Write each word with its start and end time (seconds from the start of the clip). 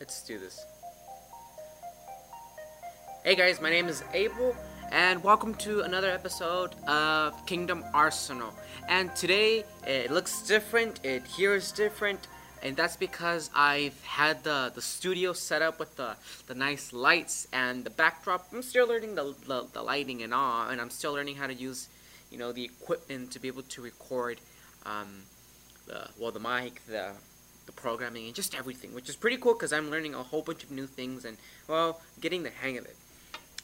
Let's 0.00 0.22
do 0.22 0.38
this. 0.38 0.64
Hey 3.24 3.36
guys, 3.36 3.60
my 3.60 3.70
name 3.70 3.86
is 3.86 4.02
Abel, 4.12 4.54
and 4.90 5.22
welcome 5.22 5.54
to 5.54 5.82
another 5.82 6.10
episode 6.10 6.74
of 6.88 7.46
Kingdom 7.46 7.84
Arsenal. 7.94 8.52
And 8.88 9.14
today 9.14 9.64
it 9.86 10.10
looks 10.10 10.42
different, 10.42 10.98
it 11.04 11.24
hears 11.24 11.70
different, 11.70 12.26
and 12.60 12.76
that's 12.76 12.96
because 12.96 13.50
I've 13.54 14.02
had 14.02 14.42
the, 14.42 14.72
the 14.74 14.82
studio 14.82 15.32
set 15.32 15.62
up 15.62 15.78
with 15.78 15.94
the, 15.94 16.16
the 16.48 16.56
nice 16.56 16.92
lights 16.92 17.46
and 17.52 17.84
the 17.84 17.90
backdrop. 17.90 18.48
I'm 18.52 18.62
still 18.62 18.88
learning 18.88 19.14
the, 19.14 19.32
the, 19.46 19.68
the 19.72 19.82
lighting 19.82 20.24
and 20.24 20.34
all, 20.34 20.68
and 20.68 20.80
I'm 20.80 20.90
still 20.90 21.12
learning 21.12 21.36
how 21.36 21.46
to 21.46 21.54
use, 21.54 21.88
you 22.32 22.38
know, 22.38 22.50
the 22.50 22.64
equipment 22.64 23.30
to 23.30 23.38
be 23.38 23.46
able 23.46 23.62
to 23.62 23.80
record, 23.80 24.40
um, 24.86 25.22
the, 25.86 26.08
well, 26.18 26.32
the 26.32 26.40
mic, 26.40 26.84
the 26.88 27.12
the 27.66 27.72
programming 27.72 28.26
and 28.26 28.34
just 28.34 28.54
everything, 28.54 28.94
which 28.94 29.08
is 29.08 29.16
pretty 29.16 29.36
cool 29.36 29.54
because 29.54 29.72
I'm 29.72 29.90
learning 29.90 30.14
a 30.14 30.22
whole 30.22 30.42
bunch 30.42 30.64
of 30.64 30.70
new 30.70 30.86
things 30.86 31.24
and 31.24 31.36
well, 31.68 32.00
getting 32.20 32.42
the 32.42 32.50
hang 32.50 32.78
of 32.78 32.84
it. 32.84 32.96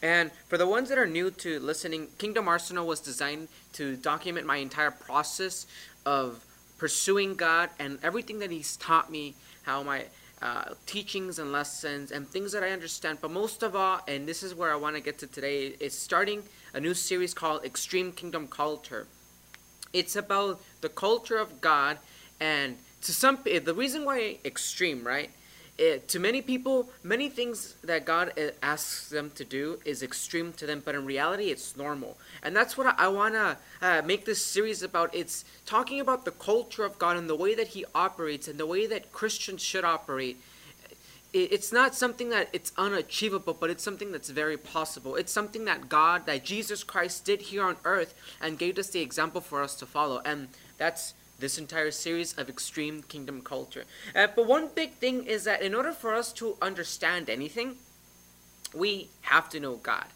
And 0.02 0.30
for 0.48 0.56
the 0.56 0.66
ones 0.66 0.88
that 0.88 0.98
are 0.98 1.06
new 1.06 1.30
to 1.30 1.60
listening, 1.60 2.08
Kingdom 2.18 2.48
Arsenal 2.48 2.86
was 2.86 3.00
designed 3.00 3.48
to 3.74 3.96
document 3.96 4.46
my 4.46 4.56
entire 4.56 4.90
process 4.90 5.66
of 6.06 6.44
pursuing 6.78 7.34
God 7.34 7.68
and 7.78 7.98
everything 8.02 8.38
that 8.38 8.50
He's 8.50 8.76
taught 8.76 9.10
me, 9.10 9.34
how 9.64 9.82
my 9.82 10.06
uh, 10.40 10.72
teachings 10.86 11.38
and 11.38 11.52
lessons 11.52 12.12
and 12.12 12.26
things 12.26 12.52
that 12.52 12.62
I 12.62 12.70
understand. 12.70 13.18
But 13.20 13.30
most 13.30 13.62
of 13.62 13.76
all, 13.76 14.00
and 14.08 14.26
this 14.26 14.42
is 14.42 14.54
where 14.54 14.72
I 14.72 14.76
want 14.76 14.96
to 14.96 15.02
get 15.02 15.18
to 15.18 15.26
today, 15.26 15.74
is 15.80 15.92
starting 15.92 16.44
a 16.72 16.80
new 16.80 16.94
series 16.94 17.34
called 17.34 17.62
Extreme 17.64 18.12
Kingdom 18.12 18.48
Culture. 18.48 19.06
It's 19.92 20.16
about 20.16 20.62
the 20.80 20.88
culture 20.88 21.36
of 21.36 21.60
God, 21.60 21.98
and 22.40 22.78
to 23.02 23.12
some, 23.12 23.38
the 23.44 23.74
reason 23.74 24.04
why 24.04 24.38
extreme, 24.44 25.04
right? 25.06 25.30
it, 25.80 26.08
to 26.08 26.18
many 26.18 26.42
people, 26.42 26.90
many 27.02 27.30
things 27.30 27.74
that 27.82 28.04
God 28.04 28.32
uh, 28.38 28.50
asks 28.62 29.08
them 29.08 29.30
to 29.34 29.44
do 29.46 29.78
is 29.86 30.02
extreme 30.02 30.52
to 30.54 30.66
them, 30.66 30.82
but 30.84 30.94
in 30.94 31.06
reality, 31.06 31.44
it's 31.44 31.74
normal. 31.74 32.18
And 32.42 32.54
that's 32.54 32.76
what 32.76 32.86
I, 32.86 33.06
I 33.06 33.08
want 33.08 33.34
to 33.34 33.56
uh, 33.80 34.02
make 34.04 34.26
this 34.26 34.44
series 34.44 34.82
about. 34.82 35.14
It's 35.14 35.46
talking 35.64 35.98
about 35.98 36.26
the 36.26 36.32
culture 36.32 36.84
of 36.84 36.98
God 36.98 37.16
and 37.16 37.30
the 37.30 37.34
way 37.34 37.54
that 37.54 37.68
He 37.68 37.86
operates 37.94 38.46
and 38.46 38.60
the 38.60 38.66
way 38.66 38.86
that 38.88 39.10
Christians 39.10 39.62
should 39.62 39.84
operate. 39.84 40.38
It, 41.32 41.50
it's 41.50 41.72
not 41.72 41.94
something 41.94 42.28
that 42.28 42.50
it's 42.52 42.72
unachievable, 42.76 43.56
but 43.58 43.70
it's 43.70 43.82
something 43.82 44.12
that's 44.12 44.28
very 44.28 44.58
possible. 44.58 45.16
It's 45.16 45.32
something 45.32 45.64
that 45.64 45.88
God, 45.88 46.26
that 46.26 46.44
Jesus 46.44 46.84
Christ 46.84 47.24
did 47.24 47.40
here 47.40 47.64
on 47.64 47.76
earth 47.84 48.12
and 48.38 48.58
gave 48.58 48.78
us 48.78 48.88
the 48.88 49.00
example 49.00 49.40
for 49.40 49.62
us 49.62 49.76
to 49.76 49.86
follow. 49.86 50.20
And 50.26 50.48
that's 50.76 51.14
this 51.40 51.58
entire 51.58 51.90
series 51.90 52.36
of 52.38 52.48
extreme 52.48 53.02
kingdom 53.02 53.42
culture. 53.42 53.84
Uh, 54.14 54.28
but 54.34 54.46
one 54.46 54.68
big 54.74 54.92
thing 54.94 55.24
is 55.26 55.44
that 55.44 55.62
in 55.62 55.74
order 55.74 55.92
for 55.92 56.14
us 56.14 56.32
to 56.34 56.56
understand 56.62 57.28
anything, 57.28 57.76
we 58.74 59.08
have 59.22 59.48
to 59.50 59.60
know 59.60 59.76
God. 59.76 60.06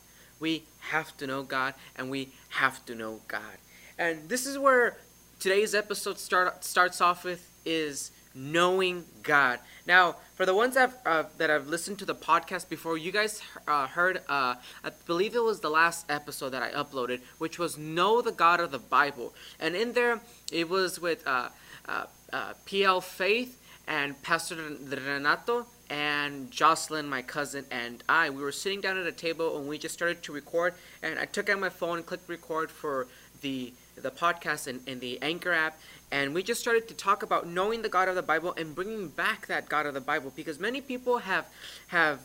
We 0.40 0.64
have 0.90 1.16
to 1.16 1.26
know 1.26 1.42
God, 1.42 1.74
and 1.96 2.10
we 2.10 2.28
have 2.50 2.84
to 2.86 2.94
know 2.94 3.20
God. 3.28 3.58
And 3.98 4.28
this 4.28 4.46
is 4.46 4.58
where 4.58 4.98
today's 5.40 5.74
episode 5.74 6.18
start, 6.18 6.64
starts 6.64 7.00
off 7.00 7.24
with 7.24 7.50
is 7.64 8.10
knowing 8.34 9.04
God. 9.22 9.60
Now, 9.86 10.16
for 10.34 10.44
the 10.44 10.54
ones 10.54 10.74
that 10.74 11.00
uh, 11.06 11.24
that 11.38 11.48
have 11.48 11.68
listened 11.68 11.98
to 12.00 12.04
the 12.04 12.14
podcast 12.14 12.68
before, 12.68 12.98
you 12.98 13.12
guys 13.12 13.40
uh, 13.68 13.86
heard, 13.86 14.18
uh, 14.28 14.56
I 14.82 14.90
believe 15.06 15.34
it 15.34 15.42
was 15.42 15.60
the 15.60 15.70
last 15.70 16.10
episode 16.10 16.50
that 16.50 16.62
I 16.62 16.70
uploaded, 16.70 17.20
which 17.38 17.58
was 17.58 17.78
Know 17.78 18.20
the 18.20 18.32
God 18.32 18.60
of 18.60 18.72
the 18.72 18.78
Bible. 18.78 19.32
And 19.60 19.76
in 19.76 19.92
there, 19.92 20.20
it 20.52 20.68
was 20.68 21.00
with 21.00 21.26
uh, 21.26 21.50
uh, 21.88 22.06
uh, 22.32 22.54
PL 22.66 23.00
Faith 23.00 23.60
and 23.86 24.20
Pastor 24.22 24.56
Renato 24.56 25.66
and 25.88 26.50
Jocelyn, 26.50 27.08
my 27.08 27.22
cousin, 27.22 27.64
and 27.70 28.02
I. 28.08 28.30
We 28.30 28.42
were 28.42 28.52
sitting 28.52 28.80
down 28.80 28.98
at 28.98 29.06
a 29.06 29.12
table 29.12 29.58
and 29.58 29.68
we 29.68 29.78
just 29.78 29.94
started 29.94 30.22
to 30.24 30.32
record. 30.32 30.74
And 31.02 31.18
I 31.18 31.26
took 31.26 31.48
out 31.48 31.60
my 31.60 31.68
phone 31.68 31.98
and 31.98 32.06
clicked 32.06 32.28
record 32.28 32.70
for 32.70 33.06
the 33.42 33.72
the 33.96 34.10
podcast 34.10 34.66
in, 34.68 34.80
in 34.86 35.00
the 35.00 35.20
Anchor 35.22 35.52
app, 35.52 35.78
and 36.10 36.34
we 36.34 36.42
just 36.42 36.60
started 36.60 36.88
to 36.88 36.94
talk 36.94 37.22
about 37.22 37.46
knowing 37.46 37.82
the 37.82 37.88
God 37.88 38.08
of 38.08 38.14
the 38.14 38.22
Bible 38.22 38.54
and 38.56 38.74
bringing 38.74 39.08
back 39.08 39.46
that 39.46 39.68
God 39.68 39.86
of 39.86 39.94
the 39.94 40.00
Bible 40.00 40.32
because 40.34 40.58
many 40.58 40.80
people 40.80 41.18
have 41.18 41.46
have 41.88 42.20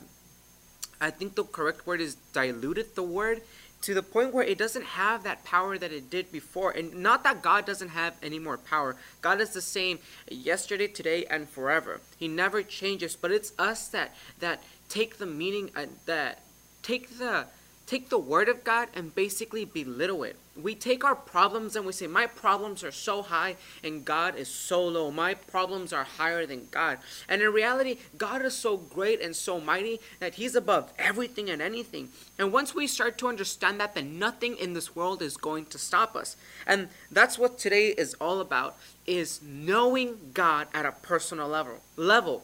I 1.02 1.10
think 1.10 1.36
the 1.36 1.44
correct 1.44 1.88
word 1.88 2.02
is 2.02 2.16
diluted 2.34 2.96
the 2.96 3.04
word 3.04 3.42
to 3.82 3.94
the 3.94 4.04
point 4.04 4.34
where 4.34 4.44
it 4.44 4.58
doesn't 4.58 4.84
have 4.84 5.24
that 5.24 5.44
power 5.46 5.78
that 5.78 5.92
it 5.92 6.10
did 6.10 6.32
before. 6.32 6.72
And 6.72 6.96
not 6.96 7.24
that 7.24 7.42
God 7.42 7.66
doesn't 7.66 7.90
have 7.90 8.16
any 8.22 8.38
more 8.38 8.58
power. 8.58 8.98
God 9.22 9.40
is 9.40 9.52
the 9.52 9.62
same 9.62 10.00
yesterday, 10.30 10.88
today, 10.88 11.26
and 11.30 11.48
forever. 11.48 12.02
He 12.18 12.28
never 12.28 12.62
changes. 12.62 13.16
But 13.16 13.32
it's 13.32 13.54
us 13.58 13.88
that 13.90 14.14
that 14.40 14.62
take 14.90 15.18
the 15.18 15.26
meaning 15.26 15.72
uh, 15.76 15.86
that 16.06 16.42
take 16.84 17.18
the 17.18 17.46
take 17.90 18.10
the 18.10 18.20
word 18.20 18.48
of 18.48 18.64
God 18.64 18.88
and 18.94 19.16
basically 19.16 19.66
belittle 19.66 20.24
it. 20.24 20.36
We 20.56 20.76
take 20.76 21.04
our 21.04 21.16
problems 21.16 21.76
and 21.76 21.88
we 21.88 21.92
say, 21.92 22.06
My 22.06 22.28
problems 22.28 22.84
are 22.84 22.92
so 22.92 23.24
high 23.24 23.56
and 23.84 24.06
God 24.06 24.36
is 24.38 24.48
so 24.48 24.86
low. 24.86 25.10
My 25.10 25.34
problems 25.34 25.92
are 25.92 26.04
higher 26.04 26.46
than 26.46 26.68
God. 26.70 27.00
And 27.28 27.42
in 27.42 27.52
reality, 27.52 27.98
God 28.16 28.46
is 28.46 28.54
so 28.54 28.78
great 28.78 29.22
and 29.22 29.36
so 29.36 29.60
mighty 29.60 30.00
that 30.20 30.36
He's 30.36 30.54
above 30.54 30.94
everything 31.00 31.50
and 31.50 31.64
anything. 31.64 32.10
And 32.38 32.54
once 32.54 32.76
we 32.76 32.86
start 32.86 33.18
to 33.20 33.28
understand 33.28 33.80
that, 33.80 33.96
then 33.96 34.20
nothing 34.20 34.56
in 34.58 34.74
this 34.74 34.96
world 34.96 35.24
is 35.24 35.36
going 35.36 35.66
to 35.68 35.80
stop 35.80 36.16
us. 36.16 36.36
And 36.68 36.90
that's 37.10 37.40
what 37.40 37.58
today 37.58 37.88
is 37.88 38.14
all 38.16 38.40
about 38.40 38.78
is 39.08 39.42
knowing 39.42 40.32
God 40.36 40.68
at 40.76 40.86
a 40.86 40.92
personal 40.92 41.48
level. 41.48 41.80
Level. 41.96 42.44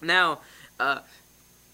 Now, 0.00 0.40
uh, 0.80 1.00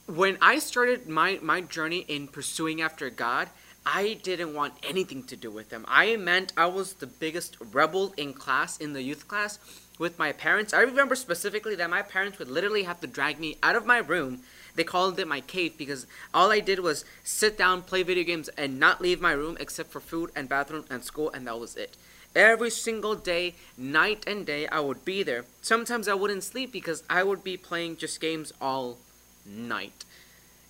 when 0.06 0.36
I 0.40 0.58
started 0.58 1.08
my, 1.08 1.38
my 1.42 1.60
journey 1.60 2.04
in 2.08 2.26
pursuing 2.28 2.82
after 2.82 3.08
God, 3.08 3.48
I 3.86 4.18
didn't 4.22 4.54
want 4.54 4.74
anything 4.82 5.24
to 5.24 5.36
do 5.36 5.50
with 5.50 5.70
Him. 5.70 5.84
I 5.88 6.16
meant 6.16 6.52
I 6.56 6.66
was 6.66 6.94
the 6.94 7.06
biggest 7.06 7.56
rebel 7.72 8.12
in 8.16 8.32
class, 8.32 8.78
in 8.78 8.92
the 8.92 9.02
youth 9.02 9.26
class, 9.28 9.58
with 9.98 10.18
my 10.18 10.32
parents. 10.32 10.72
I 10.72 10.80
remember 10.80 11.14
specifically 11.14 11.74
that 11.76 11.90
my 11.90 12.02
parents 12.02 12.38
would 12.38 12.50
literally 12.50 12.84
have 12.84 13.00
to 13.00 13.06
drag 13.06 13.38
me 13.38 13.58
out 13.62 13.76
of 13.76 13.86
my 13.86 13.98
room. 13.98 14.40
They 14.74 14.84
called 14.84 15.18
it 15.18 15.28
my 15.28 15.40
cave 15.40 15.76
because 15.76 16.06
all 16.32 16.50
I 16.50 16.60
did 16.60 16.80
was 16.80 17.04
sit 17.24 17.58
down, 17.58 17.82
play 17.82 18.02
video 18.02 18.24
games, 18.24 18.48
and 18.50 18.80
not 18.80 19.00
leave 19.00 19.20
my 19.20 19.32
room 19.32 19.56
except 19.60 19.90
for 19.90 20.00
food 20.00 20.30
and 20.34 20.48
bathroom 20.48 20.84
and 20.90 21.04
school, 21.04 21.30
and 21.30 21.46
that 21.46 21.58
was 21.58 21.76
it. 21.76 21.96
Every 22.34 22.70
single 22.70 23.14
day, 23.14 23.54
night 23.76 24.24
and 24.26 24.46
day, 24.46 24.66
I 24.69 24.80
would 24.80 25.04
be 25.04 25.22
there. 25.22 25.44
Sometimes 25.60 26.08
I 26.08 26.14
wouldn't 26.14 26.44
sleep 26.44 26.72
because 26.72 27.02
I 27.10 27.22
would 27.22 27.44
be 27.44 27.56
playing 27.56 27.98
just 27.98 28.20
games 28.20 28.52
all 28.60 28.98
night. 29.47 30.04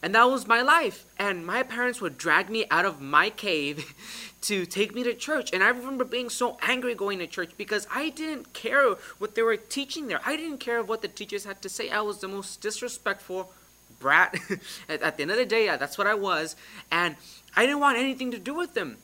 And 0.03 0.15
that 0.17 0.25
was 0.25 0.49
my 0.49 0.63
life. 0.63 1.05
And 1.17 1.47
my 1.47 1.63
parents 1.63 2.01
would 2.01 2.19
drag 2.19 2.51
me 2.51 2.65
out 2.71 2.85
of 2.85 3.01
my 3.01 3.31
cave 3.31 3.95
to 4.43 4.67
take 4.67 4.95
me 4.95 5.05
to 5.05 5.15
church. 5.15 5.53
And 5.53 5.63
I 5.63 5.69
remember 5.69 6.05
being 6.05 6.29
so 6.29 6.59
angry 6.61 6.95
going 6.95 7.21
to 7.21 7.27
church 7.29 7.53
because 7.57 7.87
I 7.95 8.09
didn't 8.09 8.53
care 8.53 8.97
what 9.19 9.37
they 9.37 9.43
were 9.43 9.57
teaching 9.57 10.09
there. 10.09 10.21
I 10.27 10.37
didn't 10.37 10.59
care 10.59 10.83
what 10.83 11.03
the 11.03 11.09
teachers 11.09 11.45
had 11.45 11.63
to 11.63 11.69
say. 11.69 11.91
I 11.91 12.01
was 12.01 12.19
the 12.19 12.29
most 12.29 12.61
disrespectful 12.61 13.53
brat. 14.01 14.35
at, 14.89 15.17
the 15.17 15.23
end 15.23 15.31
of 15.31 15.37
the 15.37 15.47
day, 15.47 15.67
that's 15.79 15.97
what 15.97 16.09
I 16.09 16.15
was. 16.15 16.57
And 16.91 17.15
I 17.57 17.65
didn't 17.65 17.81
want 17.81 17.97
anything 17.97 18.33
to 18.33 18.39
do 18.39 18.55
with 18.55 18.75
them. 18.75 18.97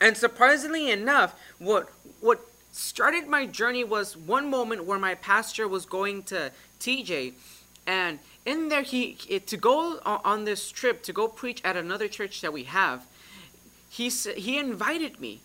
And 0.00 0.16
surprisingly 0.16 0.90
enough, 0.90 1.34
what 1.58 1.88
what 2.20 2.40
started 2.72 3.28
my 3.28 3.46
journey 3.46 3.84
was 3.84 4.16
one 4.16 4.50
moment 4.50 4.84
where 4.84 4.98
my 4.98 5.14
pastor 5.14 5.68
was 5.68 5.86
going 5.86 6.24
to 6.24 6.50
TJ 6.80 7.34
and 7.86 8.18
in 8.44 8.68
there 8.68 8.82
he 8.82 9.14
to 9.46 9.56
go 9.56 10.00
on 10.04 10.44
this 10.44 10.70
trip 10.70 11.02
to 11.02 11.12
go 11.12 11.28
preach 11.28 11.60
at 11.64 11.76
another 11.76 12.08
church 12.08 12.40
that 12.40 12.52
we 12.52 12.64
have 12.64 13.06
he 13.94 14.08
he 14.08 14.58
invited 14.58 15.20
me. 15.20 15.40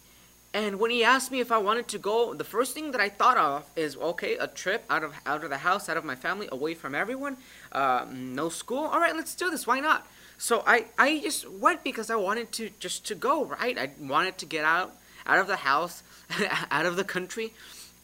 And 0.51 0.79
when 0.79 0.89
he 0.89 1.03
asked 1.03 1.31
me 1.31 1.39
if 1.39 1.51
I 1.51 1.59
wanted 1.59 1.88
to 1.89 1.99
go 1.99 2.33
the 2.33 2.44
first 2.44 2.73
thing 2.73 2.89
that 2.94 3.01
I 3.01 3.09
thought 3.09 3.38
of 3.38 3.66
is 3.75 3.95
okay 3.95 4.38
a 4.38 4.47
trip 4.47 4.83
out 4.89 5.03
of 5.03 5.13
out 5.28 5.44
of 5.44 5.51
the 5.51 5.59
house 5.59 5.88
out 5.88 5.97
of 5.97 6.03
my 6.03 6.16
family 6.16 6.49
away 6.51 6.73
from 6.73 6.95
everyone 6.95 7.38
uh, 7.72 8.05
no 8.11 8.49
school. 8.49 8.85
All 8.85 8.99
right 8.99 9.16
let's 9.16 9.35
do 9.35 9.52
this. 9.52 9.67
Why 9.67 9.79
not? 9.79 10.08
So 10.40 10.64
I 10.66 10.85
I 10.97 11.19
just 11.19 11.47
went 11.47 11.84
because 11.84 12.09
I 12.09 12.16
wanted 12.16 12.52
to 12.53 12.72
just 12.79 13.05
to 13.09 13.16
go 13.16 13.46
right? 13.46 13.78
I 13.78 13.91
wanted 13.99 14.40
to 14.40 14.47
get 14.47 14.66
out 14.66 14.96
out 15.28 15.37
of 15.37 15.46
the 15.46 15.58
house 15.58 16.02
out 16.72 16.87
of 16.87 16.96
the 16.96 17.03
country. 17.03 17.53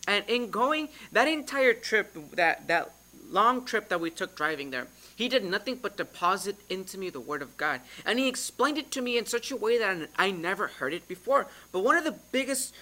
And 0.07 0.23
in 0.27 0.51
going 0.51 0.89
that 1.11 1.27
entire 1.27 1.73
trip 1.73 2.15
that 2.33 2.67
that 2.67 2.91
long 3.29 3.65
trip 3.65 3.89
that 3.89 3.99
we 3.99 4.09
took 4.09 4.35
driving 4.35 4.71
there, 4.71 4.87
he 5.15 5.29
did 5.29 5.43
nothing 5.43 5.79
but 5.81 5.97
deposit 5.97 6.57
into 6.69 6.97
me 6.97 7.09
the 7.09 7.19
Word 7.19 7.41
of 7.41 7.55
God. 7.57 7.81
And 8.05 8.19
he 8.19 8.27
explained 8.27 8.77
it 8.77 8.91
to 8.91 9.01
me 9.01 9.17
in 9.17 9.25
such 9.25 9.51
a 9.51 9.55
way 9.55 9.77
that 9.77 10.09
I 10.17 10.31
never 10.31 10.67
heard 10.67 10.93
it 10.93 11.07
before. 11.07 11.47
But 11.71 11.83
one 11.83 11.95
of 11.95 12.03
the 12.03 12.15
biggest 12.31 12.73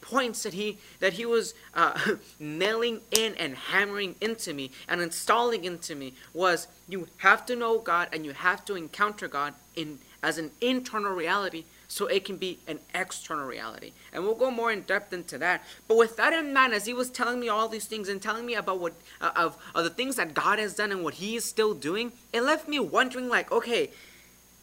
points 0.00 0.42
that 0.42 0.52
he 0.52 0.78
that 0.98 1.14
he 1.14 1.24
was 1.24 1.54
uh, 1.74 2.16
nailing 2.38 3.00
in 3.12 3.34
and 3.36 3.56
hammering 3.56 4.16
into 4.20 4.52
me 4.52 4.70
and 4.88 5.00
installing 5.00 5.64
into 5.64 5.94
me 5.94 6.12
was 6.34 6.66
you 6.88 7.08
have 7.18 7.46
to 7.46 7.56
know 7.56 7.78
God 7.78 8.08
and 8.12 8.24
you 8.24 8.32
have 8.32 8.64
to 8.66 8.74
encounter 8.74 9.28
God 9.28 9.54
in 9.76 9.98
as 10.22 10.38
an 10.38 10.50
internal 10.60 11.12
reality 11.12 11.64
so 11.92 12.06
it 12.06 12.24
can 12.24 12.38
be 12.38 12.58
an 12.66 12.78
external 12.94 13.44
reality. 13.44 13.92
And 14.14 14.24
we'll 14.24 14.34
go 14.34 14.50
more 14.50 14.72
in 14.72 14.80
depth 14.80 15.12
into 15.12 15.36
that. 15.36 15.62
But 15.86 15.98
with 15.98 16.16
that 16.16 16.32
in 16.32 16.54
mind, 16.54 16.72
as 16.72 16.86
he 16.86 16.94
was 16.94 17.10
telling 17.10 17.38
me 17.38 17.50
all 17.50 17.68
these 17.68 17.84
things 17.84 18.08
and 18.08 18.20
telling 18.20 18.46
me 18.46 18.54
about 18.54 18.80
what 18.80 18.94
uh, 19.20 19.32
of, 19.36 19.58
of 19.74 19.84
the 19.84 19.90
things 19.90 20.16
that 20.16 20.32
God 20.32 20.58
has 20.58 20.74
done 20.74 20.90
and 20.90 21.04
what 21.04 21.14
he 21.14 21.36
is 21.36 21.44
still 21.44 21.74
doing, 21.74 22.12
it 22.32 22.40
left 22.40 22.66
me 22.66 22.80
wondering 22.80 23.28
like, 23.28 23.52
okay, 23.52 23.90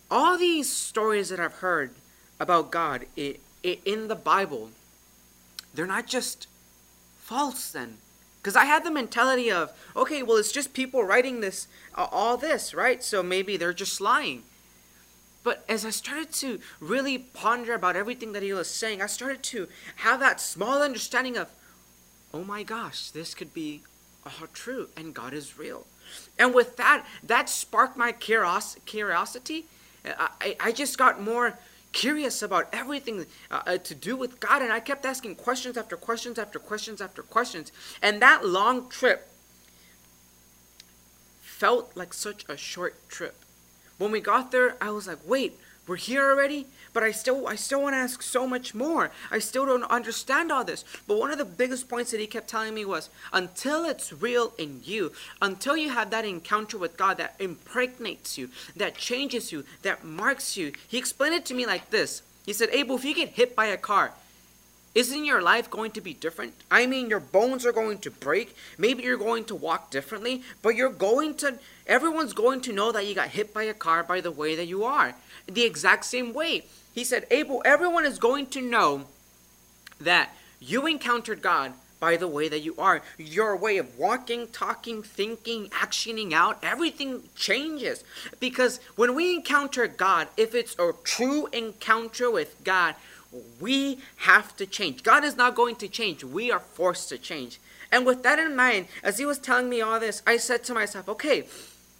all 0.09 0.39
these 0.39 0.73
stories 0.73 1.29
that 1.29 1.39
I've 1.39 1.53
heard 1.53 1.91
about 2.39 2.71
God 2.71 3.05
it, 3.15 3.39
it, 3.61 3.79
in 3.85 4.07
the 4.07 4.15
Bible, 4.15 4.71
they're 5.75 5.85
not 5.85 6.07
just 6.07 6.47
false 7.19 7.71
then. 7.71 7.97
Because 8.41 8.55
I 8.55 8.65
had 8.65 8.83
the 8.83 8.89
mentality 8.89 9.51
of, 9.51 9.71
okay, 9.95 10.23
well, 10.23 10.37
it's 10.37 10.51
just 10.51 10.73
people 10.73 11.03
writing 11.03 11.41
this, 11.41 11.67
uh, 11.93 12.07
all 12.11 12.37
this, 12.37 12.73
right? 12.73 13.03
So 13.03 13.21
maybe 13.21 13.55
they're 13.55 13.71
just 13.71 14.01
lying. 14.01 14.41
But 15.43 15.63
as 15.69 15.85
I 15.85 15.89
started 15.89 16.33
to 16.33 16.59
really 16.79 17.17
ponder 17.17 17.73
about 17.73 17.95
everything 17.95 18.33
that 18.33 18.43
he 18.43 18.53
was 18.53 18.69
saying, 18.69 19.01
I 19.01 19.07
started 19.07 19.41
to 19.43 19.67
have 19.97 20.19
that 20.19 20.41
small 20.41 20.81
understanding 20.81 21.37
of, 21.37 21.49
oh 22.33 22.43
my 22.43 22.63
gosh, 22.63 23.09
this 23.11 23.33
could 23.33 23.53
be 23.53 23.81
all 24.25 24.47
true 24.53 24.89
and 24.97 25.13
God 25.13 25.33
is 25.33 25.57
real. 25.57 25.85
And 26.37 26.53
with 26.53 26.77
that, 26.77 27.05
that 27.23 27.49
sparked 27.49 27.97
my 27.97 28.11
curiosity. 28.11 29.65
I, 30.05 30.55
I 30.59 30.71
just 30.71 30.97
got 30.97 31.21
more 31.21 31.57
curious 31.91 32.41
about 32.41 32.67
everything 32.71 33.25
uh, 33.51 33.77
to 33.77 33.95
do 33.95 34.15
with 34.15 34.39
God, 34.39 34.61
and 34.61 34.71
I 34.71 34.79
kept 34.79 35.05
asking 35.05 35.35
questions 35.35 35.77
after 35.77 35.97
questions 35.97 36.37
after 36.37 36.59
questions 36.59 37.01
after 37.01 37.23
questions. 37.23 37.71
And 38.01 38.21
that 38.21 38.45
long 38.45 38.89
trip 38.89 39.29
felt 41.41 41.91
like 41.95 42.13
such 42.13 42.45
a 42.47 42.55
short 42.55 43.09
trip. 43.09 43.35
When 43.99 44.11
we 44.11 44.21
got 44.21 44.51
there, 44.51 44.75
I 44.81 44.89
was 44.89 45.07
like, 45.07 45.19
wait, 45.25 45.59
we're 45.85 45.97
here 45.97 46.27
already? 46.27 46.65
But 46.93 47.03
I 47.03 47.11
still 47.11 47.47
I 47.47 47.55
still 47.55 47.83
want 47.83 47.93
to 47.93 47.97
ask 47.97 48.21
so 48.23 48.47
much 48.47 48.73
more. 48.73 49.11
I 49.29 49.39
still 49.39 49.65
don't 49.65 49.83
understand 49.83 50.51
all 50.51 50.63
this. 50.63 50.83
But 51.07 51.19
one 51.19 51.31
of 51.31 51.37
the 51.37 51.45
biggest 51.45 51.87
points 51.87 52.09
that 52.11 52.19
he 52.19 52.25
kept 52.25 52.47
telling 52.47 52.73
me 52.73 52.85
was 52.85 53.09
until 53.31 53.85
it's 53.85 54.11
real 54.11 54.53
in 54.57 54.81
you, 54.83 55.11
until 55.41 55.77
you 55.77 55.89
have 55.89 56.09
that 56.09 56.25
encounter 56.25 56.77
with 56.77 56.97
God 56.97 57.17
that 57.17 57.35
impregnates 57.39 58.37
you, 58.37 58.49
that 58.75 58.95
changes 58.95 59.51
you, 59.51 59.65
that 59.83 60.03
marks 60.03 60.57
you. 60.57 60.73
He 60.87 60.97
explained 60.97 61.35
it 61.35 61.45
to 61.45 61.53
me 61.53 61.67
like 61.67 61.91
this. 61.91 62.23
He 62.45 62.53
said, 62.53 62.69
Abel, 62.71 62.95
if 62.95 63.05
you 63.05 63.13
get 63.13 63.29
hit 63.29 63.55
by 63.55 63.67
a 63.67 63.77
car, 63.77 64.13
isn't 64.95 65.25
your 65.25 65.41
life 65.41 65.69
going 65.69 65.91
to 65.91 66.01
be 66.01 66.13
different? 66.13 66.53
I 66.71 66.85
mean, 66.85 67.09
your 67.09 67.19
bones 67.19 67.65
are 67.65 67.71
going 67.71 67.99
to 67.99 68.11
break. 68.11 68.55
Maybe 68.77 69.03
you're 69.03 69.17
going 69.17 69.45
to 69.45 69.55
walk 69.55 69.91
differently, 69.91 70.41
but 70.61 70.75
you're 70.75 70.89
going 70.89 71.35
to, 71.35 71.59
everyone's 71.85 72.33
going 72.33 72.61
to 72.61 72.73
know 72.73 72.91
that 72.91 73.05
you 73.05 73.13
got 73.13 73.29
hit 73.29 73.53
by 73.53 73.63
a 73.63 73.73
car 73.73 74.03
by 74.03 74.21
the 74.21 74.31
way 74.31 74.55
that 74.55 74.65
you 74.65 74.83
are. 74.83 75.15
The 75.47 75.63
exact 75.63 76.05
same 76.05 76.33
way. 76.33 76.65
He 76.93 77.03
said, 77.03 77.27
Abel, 77.29 77.61
everyone 77.65 78.05
is 78.05 78.17
going 78.17 78.47
to 78.47 78.61
know 78.61 79.05
that 80.01 80.35
you 80.59 80.87
encountered 80.87 81.41
God 81.41 81.73
by 81.99 82.17
the 82.17 82.27
way 82.27 82.47
that 82.47 82.61
you 82.61 82.75
are. 82.77 83.01
Your 83.17 83.55
way 83.55 83.77
of 83.77 83.97
walking, 83.97 84.47
talking, 84.47 85.03
thinking, 85.03 85.67
actioning 85.69 86.33
out, 86.33 86.57
everything 86.63 87.23
changes. 87.35 88.03
Because 88.39 88.79
when 88.95 89.15
we 89.15 89.35
encounter 89.35 89.87
God, 89.87 90.29
if 90.37 90.55
it's 90.55 90.75
a 90.79 90.93
true 91.03 91.47
encounter 91.47 92.31
with 92.31 92.63
God, 92.63 92.95
we 93.59 93.99
have 94.17 94.55
to 94.57 94.65
change. 94.65 95.03
God 95.03 95.23
is 95.23 95.37
not 95.37 95.55
going 95.55 95.75
to 95.77 95.87
change. 95.87 96.23
We 96.23 96.51
are 96.51 96.59
forced 96.59 97.09
to 97.09 97.17
change. 97.17 97.59
And 97.91 98.05
with 98.05 98.23
that 98.23 98.39
in 98.39 98.55
mind, 98.55 98.87
as 99.03 99.17
he 99.17 99.25
was 99.25 99.39
telling 99.39 99.69
me 99.69 99.81
all 99.81 99.99
this, 99.99 100.21
I 100.25 100.37
said 100.37 100.63
to 100.65 100.73
myself, 100.73 101.09
okay, 101.09 101.45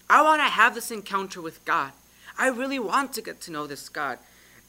I 0.09 0.21
want 0.21 0.41
to 0.41 0.45
have 0.45 0.75
this 0.75 0.91
encounter 0.91 1.41
with 1.41 1.63
God. 1.65 1.91
I 2.37 2.47
really 2.47 2.79
want 2.79 3.13
to 3.13 3.21
get 3.21 3.41
to 3.41 3.51
know 3.51 3.67
this 3.67 3.89
God. 3.89 4.17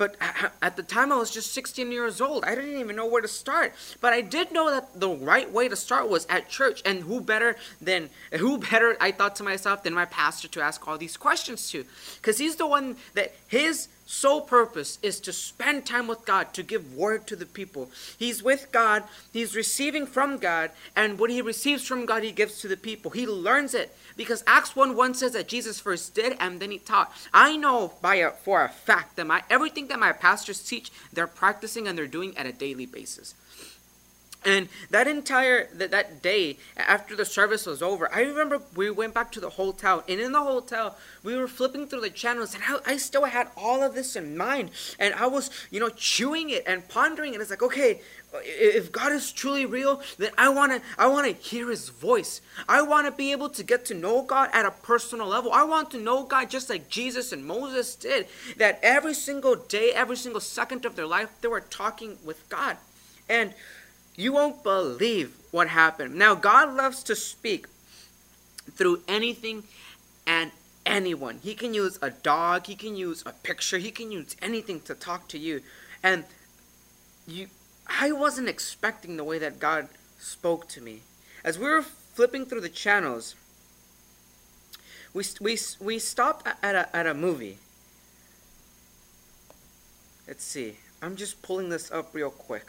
But 0.00 0.16
at 0.62 0.76
the 0.76 0.82
time, 0.82 1.12
I 1.12 1.16
was 1.16 1.30
just 1.30 1.52
16 1.52 1.92
years 1.92 2.22
old. 2.22 2.42
I 2.46 2.54
didn't 2.54 2.78
even 2.78 2.96
know 2.96 3.04
where 3.04 3.20
to 3.20 3.28
start. 3.28 3.74
But 4.00 4.14
I 4.14 4.22
did 4.22 4.50
know 4.50 4.70
that 4.70 4.98
the 4.98 5.10
right 5.10 5.50
way 5.52 5.68
to 5.68 5.76
start 5.76 6.08
was 6.08 6.26
at 6.30 6.48
church. 6.48 6.80
And 6.86 7.02
who 7.02 7.20
better 7.20 7.56
than, 7.82 8.08
who 8.32 8.56
better, 8.56 8.96
I 8.98 9.12
thought 9.12 9.36
to 9.36 9.42
myself, 9.42 9.82
than 9.82 9.92
my 9.92 10.06
pastor 10.06 10.48
to 10.48 10.62
ask 10.62 10.88
all 10.88 10.96
these 10.96 11.18
questions 11.18 11.70
to? 11.72 11.84
Because 12.16 12.38
he's 12.38 12.56
the 12.56 12.66
one 12.66 12.96
that 13.12 13.34
his 13.46 13.88
sole 14.10 14.40
purpose 14.40 14.98
is 15.02 15.20
to 15.20 15.32
spend 15.32 15.86
time 15.86 16.08
with 16.08 16.24
God, 16.24 16.52
to 16.54 16.64
give 16.64 16.96
word 16.96 17.28
to 17.28 17.36
the 17.36 17.46
people. 17.46 17.90
He's 18.18 18.42
with 18.42 18.72
God, 18.72 19.04
he's 19.32 19.54
receiving 19.54 20.04
from 20.04 20.38
God, 20.38 20.72
and 20.96 21.16
what 21.16 21.30
he 21.30 21.40
receives 21.40 21.86
from 21.86 22.06
God, 22.06 22.24
he 22.24 22.32
gives 22.32 22.60
to 22.60 22.68
the 22.68 22.76
people. 22.76 23.12
He 23.12 23.24
learns 23.24 23.72
it 23.72 23.96
because 24.16 24.42
Acts 24.48 24.74
1 24.74 24.96
1 24.96 25.14
says 25.14 25.32
that 25.32 25.46
Jesus 25.46 25.78
first 25.78 26.12
did 26.12 26.36
and 26.40 26.58
then 26.58 26.72
he 26.72 26.78
taught. 26.78 27.12
I 27.32 27.56
know 27.56 27.92
by 28.02 28.16
a, 28.16 28.32
for 28.32 28.64
a 28.64 28.68
fact 28.68 29.14
that 29.14 29.28
my 29.28 29.44
everything 29.48 29.86
that 29.88 30.00
my 30.00 30.10
pastors 30.10 30.60
teach, 30.60 30.90
they're 31.12 31.28
practicing 31.28 31.86
and 31.86 31.96
they're 31.96 32.08
doing 32.08 32.36
at 32.36 32.46
a 32.46 32.52
daily 32.52 32.86
basis. 32.86 33.34
And 34.44 34.68
that 34.88 35.06
entire 35.06 35.68
that, 35.74 35.90
that 35.90 36.22
day 36.22 36.56
after 36.76 37.14
the 37.14 37.26
service 37.26 37.66
was 37.66 37.82
over, 37.82 38.12
I 38.12 38.22
remember 38.22 38.62
we 38.74 38.90
went 38.90 39.12
back 39.12 39.30
to 39.32 39.40
the 39.40 39.50
hotel, 39.50 40.02
and 40.08 40.18
in 40.18 40.32
the 40.32 40.42
hotel 40.42 40.96
we 41.22 41.36
were 41.36 41.48
flipping 41.48 41.86
through 41.86 42.00
the 42.00 42.10
channels, 42.10 42.54
and 42.54 42.64
I, 42.66 42.78
I 42.86 42.96
still 42.96 43.26
had 43.26 43.48
all 43.54 43.82
of 43.82 43.94
this 43.94 44.16
in 44.16 44.38
mind, 44.38 44.70
and 44.98 45.14
I 45.14 45.26
was 45.26 45.50
you 45.70 45.78
know 45.78 45.90
chewing 45.90 46.48
it 46.48 46.64
and 46.66 46.88
pondering 46.88 47.34
it. 47.34 47.40
It's 47.40 47.50
like 47.50 47.62
okay, 47.62 48.00
if 48.32 48.90
God 48.90 49.12
is 49.12 49.30
truly 49.30 49.66
real, 49.66 50.00
then 50.16 50.30
I 50.38 50.48
want 50.48 50.72
to 50.72 50.80
I 50.96 51.06
want 51.08 51.26
to 51.26 51.42
hear 51.42 51.68
his 51.68 51.90
voice. 51.90 52.40
I 52.66 52.80
want 52.80 53.06
to 53.06 53.12
be 53.12 53.32
able 53.32 53.50
to 53.50 53.62
get 53.62 53.84
to 53.86 53.94
know 53.94 54.22
God 54.22 54.48
at 54.54 54.64
a 54.64 54.70
personal 54.70 55.26
level. 55.26 55.52
I 55.52 55.64
want 55.64 55.90
to 55.90 55.98
know 55.98 56.24
God 56.24 56.48
just 56.48 56.70
like 56.70 56.88
Jesus 56.88 57.32
and 57.32 57.44
Moses 57.44 57.94
did. 57.94 58.26
That 58.56 58.78
every 58.82 59.14
single 59.14 59.56
day, 59.56 59.90
every 59.94 60.16
single 60.16 60.40
second 60.40 60.86
of 60.86 60.96
their 60.96 61.06
life 61.06 61.28
they 61.42 61.48
were 61.48 61.60
talking 61.60 62.16
with 62.24 62.48
God. 62.48 62.78
And 63.28 63.54
you 64.20 64.32
won't 64.32 64.62
believe 64.62 65.34
what 65.50 65.68
happened. 65.68 66.14
Now, 66.14 66.34
God 66.34 66.74
loves 66.74 67.02
to 67.04 67.16
speak 67.16 67.66
through 68.72 69.02
anything 69.08 69.64
and 70.26 70.52
anyone. 70.86 71.38
He 71.42 71.54
can 71.54 71.74
use 71.74 71.98
a 72.02 72.10
dog, 72.10 72.66
he 72.66 72.74
can 72.74 72.96
use 72.96 73.22
a 73.26 73.32
picture, 73.32 73.78
he 73.78 73.90
can 73.90 74.12
use 74.12 74.36
anything 74.40 74.80
to 74.82 74.94
talk 74.94 75.28
to 75.28 75.38
you. 75.38 75.62
And 76.02 76.24
you 77.26 77.48
I 77.98 78.12
wasn't 78.12 78.48
expecting 78.48 79.16
the 79.16 79.24
way 79.24 79.38
that 79.38 79.58
God 79.58 79.88
spoke 80.18 80.68
to 80.68 80.80
me. 80.80 81.00
As 81.42 81.58
we 81.58 81.68
were 81.68 81.82
flipping 81.82 82.46
through 82.46 82.60
the 82.60 82.68
channels, 82.68 83.34
we, 85.12 85.24
we, 85.40 85.58
we 85.80 85.98
stopped 85.98 86.46
at 86.62 86.74
a, 86.74 86.96
at 86.96 87.06
a 87.06 87.14
movie. 87.14 87.58
Let's 90.28 90.44
see. 90.44 90.76
I'm 91.02 91.16
just 91.16 91.42
pulling 91.42 91.70
this 91.70 91.90
up 91.90 92.14
real 92.14 92.30
quick. 92.30 92.66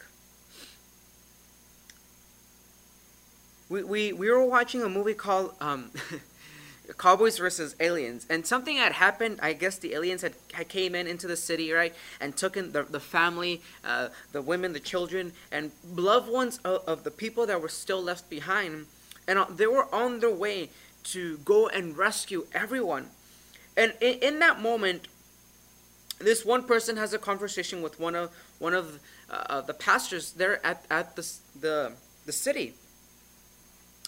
We, 3.71 3.83
we, 3.83 4.13
we 4.13 4.29
were 4.29 4.43
watching 4.43 4.83
a 4.83 4.89
movie 4.89 5.13
called 5.13 5.55
um, 5.61 5.91
Cowboys 6.97 7.37
versus 7.37 7.73
Aliens, 7.79 8.27
and 8.29 8.45
something 8.45 8.75
had 8.75 8.91
happened. 8.91 9.39
I 9.41 9.53
guess 9.53 9.77
the 9.77 9.93
aliens 9.93 10.21
had, 10.21 10.33
had 10.51 10.67
came 10.67 10.93
in 10.93 11.07
into 11.07 11.25
the 11.25 11.37
city, 11.37 11.71
right, 11.71 11.95
and 12.19 12.35
took 12.35 12.57
in 12.57 12.73
the, 12.73 12.83
the 12.83 12.99
family, 12.99 13.61
uh, 13.85 14.09
the 14.33 14.41
women, 14.41 14.73
the 14.73 14.81
children, 14.81 15.31
and 15.53 15.71
loved 15.95 16.29
ones 16.29 16.59
of, 16.65 16.83
of, 16.85 17.05
the 17.05 17.11
people 17.11 17.45
that 17.45 17.61
were 17.61 17.69
still 17.69 18.03
left 18.03 18.29
behind, 18.29 18.87
and 19.25 19.39
uh, 19.39 19.45
they 19.49 19.67
were 19.67 19.93
on 19.95 20.19
their 20.19 20.33
way 20.33 20.69
to 21.03 21.37
go 21.37 21.69
and 21.69 21.97
rescue 21.97 22.45
everyone. 22.53 23.07
And 23.77 23.93
in, 24.01 24.19
in 24.19 24.39
that 24.39 24.59
moment, 24.59 25.07
this 26.19 26.43
one 26.43 26.65
person 26.65 26.97
has 26.97 27.13
a 27.13 27.17
conversation 27.17 27.81
with 27.81 28.01
one 28.01 28.15
of 28.15 28.31
one 28.59 28.73
of 28.73 28.99
uh, 29.29 29.61
the 29.61 29.73
pastors 29.73 30.33
there 30.33 30.63
at, 30.63 30.85
at 30.91 31.15
the, 31.15 31.33
the 31.59 31.93
the 32.25 32.31
city 32.33 32.75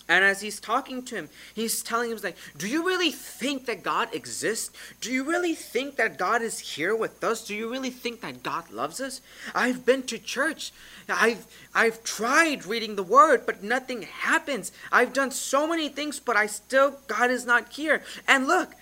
and 0.09 0.25
as 0.25 0.41
he's 0.41 0.59
talking 0.59 1.01
to 1.03 1.15
him, 1.15 1.29
he's 1.53 1.81
telling 1.81 2.11
him, 2.11 2.19
like, 2.21 2.35
Do 2.57 2.67
you 2.67 2.85
really 2.85 3.11
think 3.11 3.65
that 3.67 3.83
God 3.83 4.13
exists? 4.13 4.69
Do 4.99 5.11
you 5.11 5.23
really 5.23 5.55
think 5.55 5.95
that 5.95 6.17
God 6.17 6.41
is 6.41 6.59
here 6.59 6.93
with 6.93 7.23
us? 7.23 7.45
Do 7.45 7.55
you 7.55 7.71
really 7.71 7.89
think 7.89 8.19
that 8.21 8.43
God 8.43 8.69
loves 8.69 8.99
us? 8.99 9.21
I've 9.55 9.85
been 9.85 10.03
to 10.03 10.19
church. 10.19 10.73
I've 11.07 11.47
I've 11.73 12.03
tried 12.03 12.65
reading 12.65 12.97
the 12.97 13.03
word, 13.03 13.45
but 13.45 13.63
nothing 13.63 14.01
happens. 14.01 14.73
I've 14.91 15.13
done 15.13 15.31
so 15.31 15.67
many 15.67 15.87
things, 15.87 16.19
but 16.19 16.35
I 16.35 16.47
still 16.47 16.99
God 17.07 17.31
is 17.31 17.45
not 17.45 17.71
here. 17.71 18.03
And 18.27 18.45
look, 18.45 18.73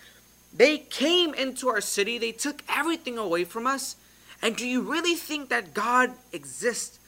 they 0.52 0.80
came 0.80 1.36
into 1.36 1.70
our 1.70 1.82
city, 1.82 2.18
they 2.18 2.32
took 2.32 2.64
everything 2.68 3.20
away 3.20 3.44
from 3.44 3.68
us. 3.68 3.96
And 4.42 4.56
do 4.56 4.68
you 4.68 4.82
really 4.82 5.16
think 5.16 5.50
that 5.50 5.76
God 5.76 6.14
exists? 6.34 7.00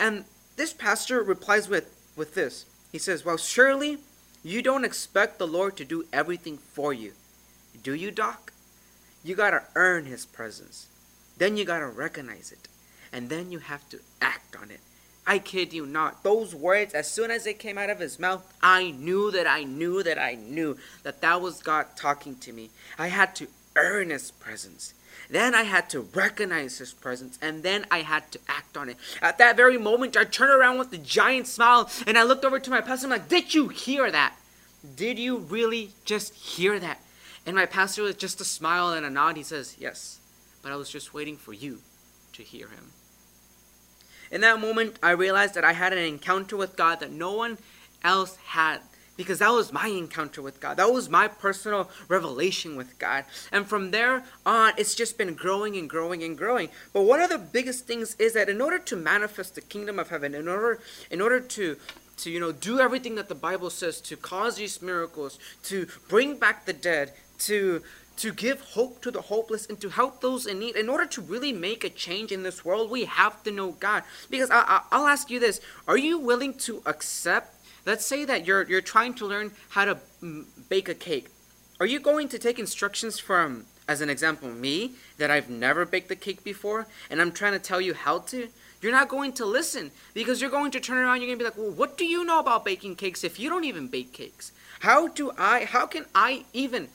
And 0.00 0.24
this 0.56 0.72
pastor 0.72 1.22
replies 1.22 1.68
with 1.68 1.94
with 2.16 2.34
this. 2.34 2.64
He 2.92 2.98
says, 2.98 3.24
Well, 3.24 3.38
surely 3.38 3.98
you 4.44 4.62
don't 4.62 4.84
expect 4.84 5.38
the 5.38 5.46
Lord 5.46 5.76
to 5.78 5.84
do 5.84 6.04
everything 6.12 6.58
for 6.58 6.92
you. 6.92 7.12
Do 7.82 7.94
you, 7.94 8.10
Doc? 8.10 8.52
You 9.24 9.34
got 9.34 9.50
to 9.50 9.62
earn 9.74 10.04
His 10.04 10.26
presence. 10.26 10.86
Then 11.38 11.56
you 11.56 11.64
got 11.64 11.78
to 11.80 11.86
recognize 11.88 12.52
it. 12.52 12.68
And 13.12 13.28
then 13.28 13.50
you 13.50 13.58
have 13.58 13.88
to 13.90 14.00
act 14.20 14.56
on 14.56 14.70
it. 14.70 14.80
I 15.26 15.38
kid 15.38 15.72
you 15.72 15.86
not. 15.86 16.22
Those 16.24 16.54
words, 16.54 16.94
as 16.94 17.10
soon 17.10 17.30
as 17.30 17.44
they 17.44 17.54
came 17.54 17.78
out 17.78 17.90
of 17.90 18.00
his 18.00 18.18
mouth, 18.18 18.42
I 18.60 18.90
knew 18.90 19.30
that 19.30 19.46
I 19.46 19.62
knew 19.62 20.02
that 20.02 20.18
I 20.18 20.34
knew 20.34 20.76
that 21.04 21.20
that 21.20 21.40
was 21.40 21.62
God 21.62 21.86
talking 21.96 22.36
to 22.36 22.52
me. 22.52 22.70
I 22.98 23.08
had 23.08 23.36
to 23.36 23.46
earn 23.76 24.10
His 24.10 24.30
presence. 24.30 24.94
Then 25.30 25.54
I 25.54 25.62
had 25.62 25.88
to 25.90 26.00
recognize 26.00 26.78
His 26.78 26.92
presence, 26.92 27.38
and 27.40 27.62
then 27.62 27.86
I 27.90 28.02
had 28.02 28.30
to 28.32 28.40
act 28.48 28.76
on 28.76 28.88
it. 28.88 28.96
At 29.20 29.38
that 29.38 29.56
very 29.56 29.78
moment, 29.78 30.16
I 30.16 30.24
turned 30.24 30.52
around 30.52 30.78
with 30.78 30.92
a 30.92 30.98
giant 30.98 31.46
smile, 31.46 31.90
and 32.06 32.18
I 32.18 32.22
looked 32.22 32.44
over 32.44 32.58
to 32.58 32.70
my 32.70 32.80
pastor. 32.80 33.06
And 33.06 33.14
I'm 33.14 33.20
like, 33.20 33.28
"Did 33.28 33.54
you 33.54 33.68
hear 33.68 34.10
that? 34.10 34.36
Did 34.96 35.18
you 35.18 35.38
really 35.38 35.92
just 36.04 36.34
hear 36.34 36.78
that?" 36.78 37.00
And 37.46 37.56
my 37.56 37.66
pastor 37.66 38.02
with 38.02 38.18
just 38.18 38.40
a 38.40 38.44
smile 38.44 38.90
and 38.90 39.04
a 39.04 39.10
nod, 39.10 39.36
he 39.36 39.42
says, 39.42 39.76
"Yes, 39.78 40.18
but 40.62 40.72
I 40.72 40.76
was 40.76 40.90
just 40.90 41.14
waiting 41.14 41.36
for 41.36 41.52
you 41.52 41.82
to 42.34 42.42
hear 42.42 42.68
Him." 42.68 42.92
In 44.30 44.40
that 44.40 44.60
moment, 44.60 44.98
I 45.02 45.10
realized 45.10 45.54
that 45.54 45.64
I 45.64 45.72
had 45.72 45.92
an 45.92 45.98
encounter 45.98 46.56
with 46.56 46.76
God 46.76 47.00
that 47.00 47.10
no 47.10 47.32
one 47.32 47.58
else 48.02 48.36
had 48.36 48.80
because 49.16 49.40
that 49.40 49.50
was 49.50 49.72
my 49.72 49.88
encounter 49.88 50.40
with 50.42 50.60
God. 50.60 50.76
That 50.76 50.92
was 50.92 51.08
my 51.08 51.28
personal 51.28 51.90
revelation 52.08 52.76
with 52.76 52.98
God. 52.98 53.24
And 53.50 53.66
from 53.66 53.90
there 53.90 54.24
on, 54.46 54.72
it's 54.76 54.94
just 54.94 55.18
been 55.18 55.34
growing 55.34 55.76
and 55.76 55.88
growing 55.88 56.22
and 56.22 56.36
growing. 56.36 56.70
But 56.92 57.02
one 57.02 57.20
of 57.20 57.30
the 57.30 57.38
biggest 57.38 57.86
things 57.86 58.16
is 58.18 58.32
that 58.34 58.48
in 58.48 58.60
order 58.60 58.78
to 58.78 58.96
manifest 58.96 59.54
the 59.54 59.60
kingdom 59.60 59.98
of 59.98 60.08
heaven, 60.08 60.34
in 60.34 60.48
order 60.48 60.80
in 61.10 61.20
order 61.20 61.40
to 61.40 61.76
to 62.18 62.30
you 62.30 62.40
know 62.40 62.52
do 62.52 62.80
everything 62.80 63.14
that 63.16 63.28
the 63.28 63.34
Bible 63.34 63.70
says 63.70 64.00
to 64.02 64.16
cause 64.16 64.56
these 64.56 64.80
miracles, 64.80 65.38
to 65.64 65.86
bring 66.08 66.36
back 66.38 66.66
the 66.66 66.72
dead, 66.72 67.12
to 67.40 67.82
to 68.16 68.32
give 68.32 68.60
hope 68.60 69.02
to 69.02 69.10
the 69.10 69.22
hopeless 69.22 69.66
and 69.66 69.80
to 69.80 69.88
help 69.88 70.20
those 70.20 70.46
in 70.46 70.58
need. 70.58 70.76
In 70.76 70.88
order 70.88 71.06
to 71.06 71.20
really 71.20 71.52
make 71.52 71.82
a 71.82 71.88
change 71.88 72.30
in 72.30 72.42
this 72.42 72.64
world, 72.64 72.90
we 72.90 73.04
have 73.04 73.42
to 73.44 73.50
know 73.50 73.72
God. 73.72 74.04
Because 74.30 74.50
I, 74.50 74.82
will 74.92 75.06
ask 75.06 75.30
you 75.30 75.40
this: 75.40 75.60
Are 75.88 75.98
you 75.98 76.18
willing 76.18 76.54
to 76.54 76.82
accept? 76.86 77.58
Let's 77.84 78.06
say 78.06 78.24
that 78.24 78.46
you're 78.46 78.62
you're 78.68 78.80
trying 78.80 79.14
to 79.14 79.26
learn 79.26 79.52
how 79.70 79.84
to 79.84 79.98
mm, 80.22 80.44
bake 80.68 80.88
a 80.88 80.94
cake. 80.94 81.28
Are 81.80 81.86
you 81.86 81.98
going 81.98 82.28
to 82.28 82.38
take 82.38 82.58
instructions 82.58 83.18
from, 83.18 83.64
as 83.88 84.00
an 84.00 84.08
example, 84.08 84.48
me 84.48 84.92
that 85.18 85.32
I've 85.32 85.50
never 85.50 85.84
baked 85.84 86.10
a 86.12 86.16
cake 86.16 86.44
before, 86.44 86.86
and 87.10 87.20
I'm 87.20 87.32
trying 87.32 87.54
to 87.54 87.58
tell 87.58 87.80
you 87.80 87.94
how 87.94 88.18
to? 88.18 88.48
You're 88.80 88.92
not 88.92 89.08
going 89.08 89.32
to 89.34 89.44
listen 89.44 89.90
because 90.14 90.40
you're 90.40 90.50
going 90.50 90.70
to 90.72 90.80
turn 90.80 90.98
around. 90.98 91.20
You're 91.20 91.26
going 91.26 91.38
to 91.38 91.44
be 91.44 91.50
like, 91.50 91.58
"Well, 91.58 91.72
what 91.72 91.98
do 91.98 92.04
you 92.04 92.24
know 92.24 92.38
about 92.38 92.64
baking 92.64 92.96
cakes 92.96 93.24
if 93.24 93.40
you 93.40 93.50
don't 93.50 93.64
even 93.64 93.88
bake 93.88 94.12
cakes? 94.12 94.52
How 94.80 95.08
do 95.08 95.32
I? 95.36 95.64
How 95.64 95.86
can 95.86 96.06
I 96.14 96.44
even?" 96.52 96.88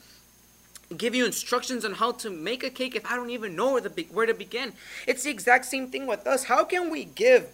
give 0.96 1.14
you 1.14 1.26
instructions 1.26 1.84
on 1.84 1.96
how 1.96 2.14
to 2.14 2.30
make 2.30 2.64
a 2.64 2.70
cake 2.70 2.96
if 2.96 3.06
I 3.06 3.18
don't 3.18 3.30
even 3.30 3.58
know 3.58 3.74
where, 3.74 3.82
the, 3.82 4.04
where 4.04 4.26
to 4.26 4.34
begin. 4.34 4.72
It's 5.06 5.24
the 5.24 5.30
exact 5.30 5.66
same 5.66 5.90
thing 5.90 6.08
with 6.08 6.26
us. 6.26 6.46
How 6.46 6.64
can 6.64 6.90
we 6.90 7.04
give 7.04 7.50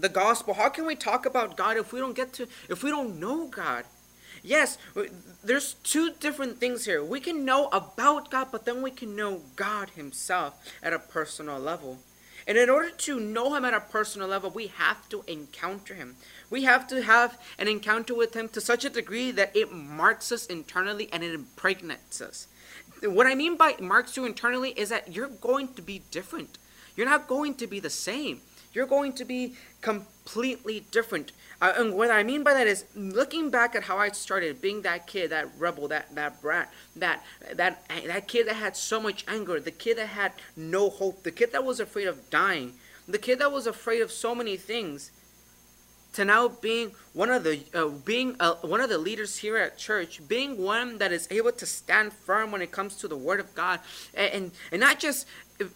the 0.00 0.08
gospel? 0.08 0.54
How 0.54 0.68
can 0.68 0.86
we 0.86 0.94
talk 0.94 1.26
about 1.26 1.56
God 1.56 1.76
if 1.76 1.92
we 1.92 2.00
don't 2.00 2.16
get 2.16 2.32
to, 2.34 2.48
if 2.68 2.82
we 2.82 2.90
don't 2.90 3.18
know 3.18 3.46
God? 3.46 3.84
Yes, 4.42 4.78
there's 5.44 5.74
two 5.74 6.12
different 6.18 6.58
things 6.58 6.86
here. 6.86 7.04
We 7.04 7.20
can 7.20 7.44
know 7.44 7.68
about 7.72 8.30
God, 8.30 8.48
but 8.50 8.64
then 8.64 8.82
we 8.82 8.90
can 8.90 9.14
know 9.14 9.42
God 9.56 9.90
Himself 9.90 10.54
at 10.82 10.92
a 10.92 10.98
personal 10.98 11.58
level. 11.58 11.98
And 12.46 12.56
in 12.56 12.70
order 12.70 12.90
to 12.90 13.20
know 13.20 13.54
Him 13.54 13.64
at 13.64 13.74
a 13.74 13.80
personal 13.80 14.28
level, 14.28 14.50
we 14.50 14.68
have 14.68 15.08
to 15.10 15.22
encounter 15.26 15.94
Him. 15.94 16.16
We 16.48 16.64
have 16.64 16.88
to 16.88 17.02
have 17.02 17.38
an 17.58 17.68
encounter 17.68 18.14
with 18.14 18.34
Him 18.34 18.48
to 18.50 18.60
such 18.60 18.84
a 18.84 18.90
degree 18.90 19.30
that 19.32 19.54
it 19.54 19.72
marks 19.72 20.32
us 20.32 20.46
internally 20.46 21.08
and 21.12 21.22
it 21.22 21.34
impregnates 21.34 22.20
us. 22.20 22.48
What 23.02 23.26
I 23.26 23.34
mean 23.34 23.56
by 23.56 23.76
marks 23.80 24.16
you 24.16 24.24
internally 24.24 24.70
is 24.70 24.88
that 24.88 25.14
you're 25.14 25.28
going 25.28 25.74
to 25.74 25.82
be 25.82 26.02
different. 26.10 26.58
You're 26.96 27.08
not 27.08 27.28
going 27.28 27.54
to 27.54 27.66
be 27.66 27.78
the 27.78 27.90
same. 27.90 28.40
You're 28.72 28.86
going 28.86 29.12
to 29.14 29.24
be 29.24 29.54
completely 29.80 30.86
different. 30.90 31.32
Uh, 31.60 31.72
and 31.76 31.94
what 31.94 32.10
I 32.10 32.22
mean 32.22 32.42
by 32.42 32.54
that 32.54 32.66
is 32.66 32.84
looking 32.94 33.50
back 33.50 33.74
at 33.74 33.84
how 33.84 33.98
I 33.98 34.10
started, 34.10 34.62
being 34.62 34.82
that 34.82 35.06
kid, 35.06 35.30
that 35.30 35.48
rebel, 35.58 35.88
that 35.88 36.14
that 36.14 36.40
brat, 36.40 36.72
that 36.96 37.22
that 37.52 37.82
that 38.06 38.28
kid 38.28 38.46
that 38.46 38.54
had 38.54 38.76
so 38.76 39.00
much 39.00 39.24
anger, 39.28 39.60
the 39.60 39.70
kid 39.70 39.98
that 39.98 40.08
had 40.08 40.32
no 40.56 40.88
hope, 40.88 41.22
the 41.22 41.32
kid 41.32 41.52
that 41.52 41.64
was 41.64 41.80
afraid 41.80 42.06
of 42.06 42.30
dying, 42.30 42.74
the 43.08 43.18
kid 43.18 43.40
that 43.40 43.52
was 43.52 43.66
afraid 43.66 44.00
of 44.00 44.10
so 44.10 44.34
many 44.34 44.56
things 44.56 45.10
to 46.12 46.24
now 46.24 46.48
being 46.48 46.92
one 47.12 47.30
of 47.30 47.44
the 47.44 47.60
uh, 47.74 47.88
being 47.88 48.36
uh, 48.40 48.54
one 48.62 48.80
of 48.80 48.88
the 48.88 48.98
leaders 48.98 49.38
here 49.38 49.56
at 49.56 49.78
church, 49.78 50.20
being 50.28 50.62
one 50.62 50.98
that 50.98 51.12
is 51.12 51.28
able 51.30 51.52
to 51.52 51.66
stand 51.66 52.12
firm 52.12 52.50
when 52.50 52.62
it 52.62 52.70
comes 52.70 52.96
to 52.96 53.08
the 53.08 53.16
word 53.16 53.40
of 53.40 53.54
God, 53.54 53.80
and 54.14 54.32
and, 54.32 54.50
and 54.72 54.80
not 54.80 54.98
just 54.98 55.26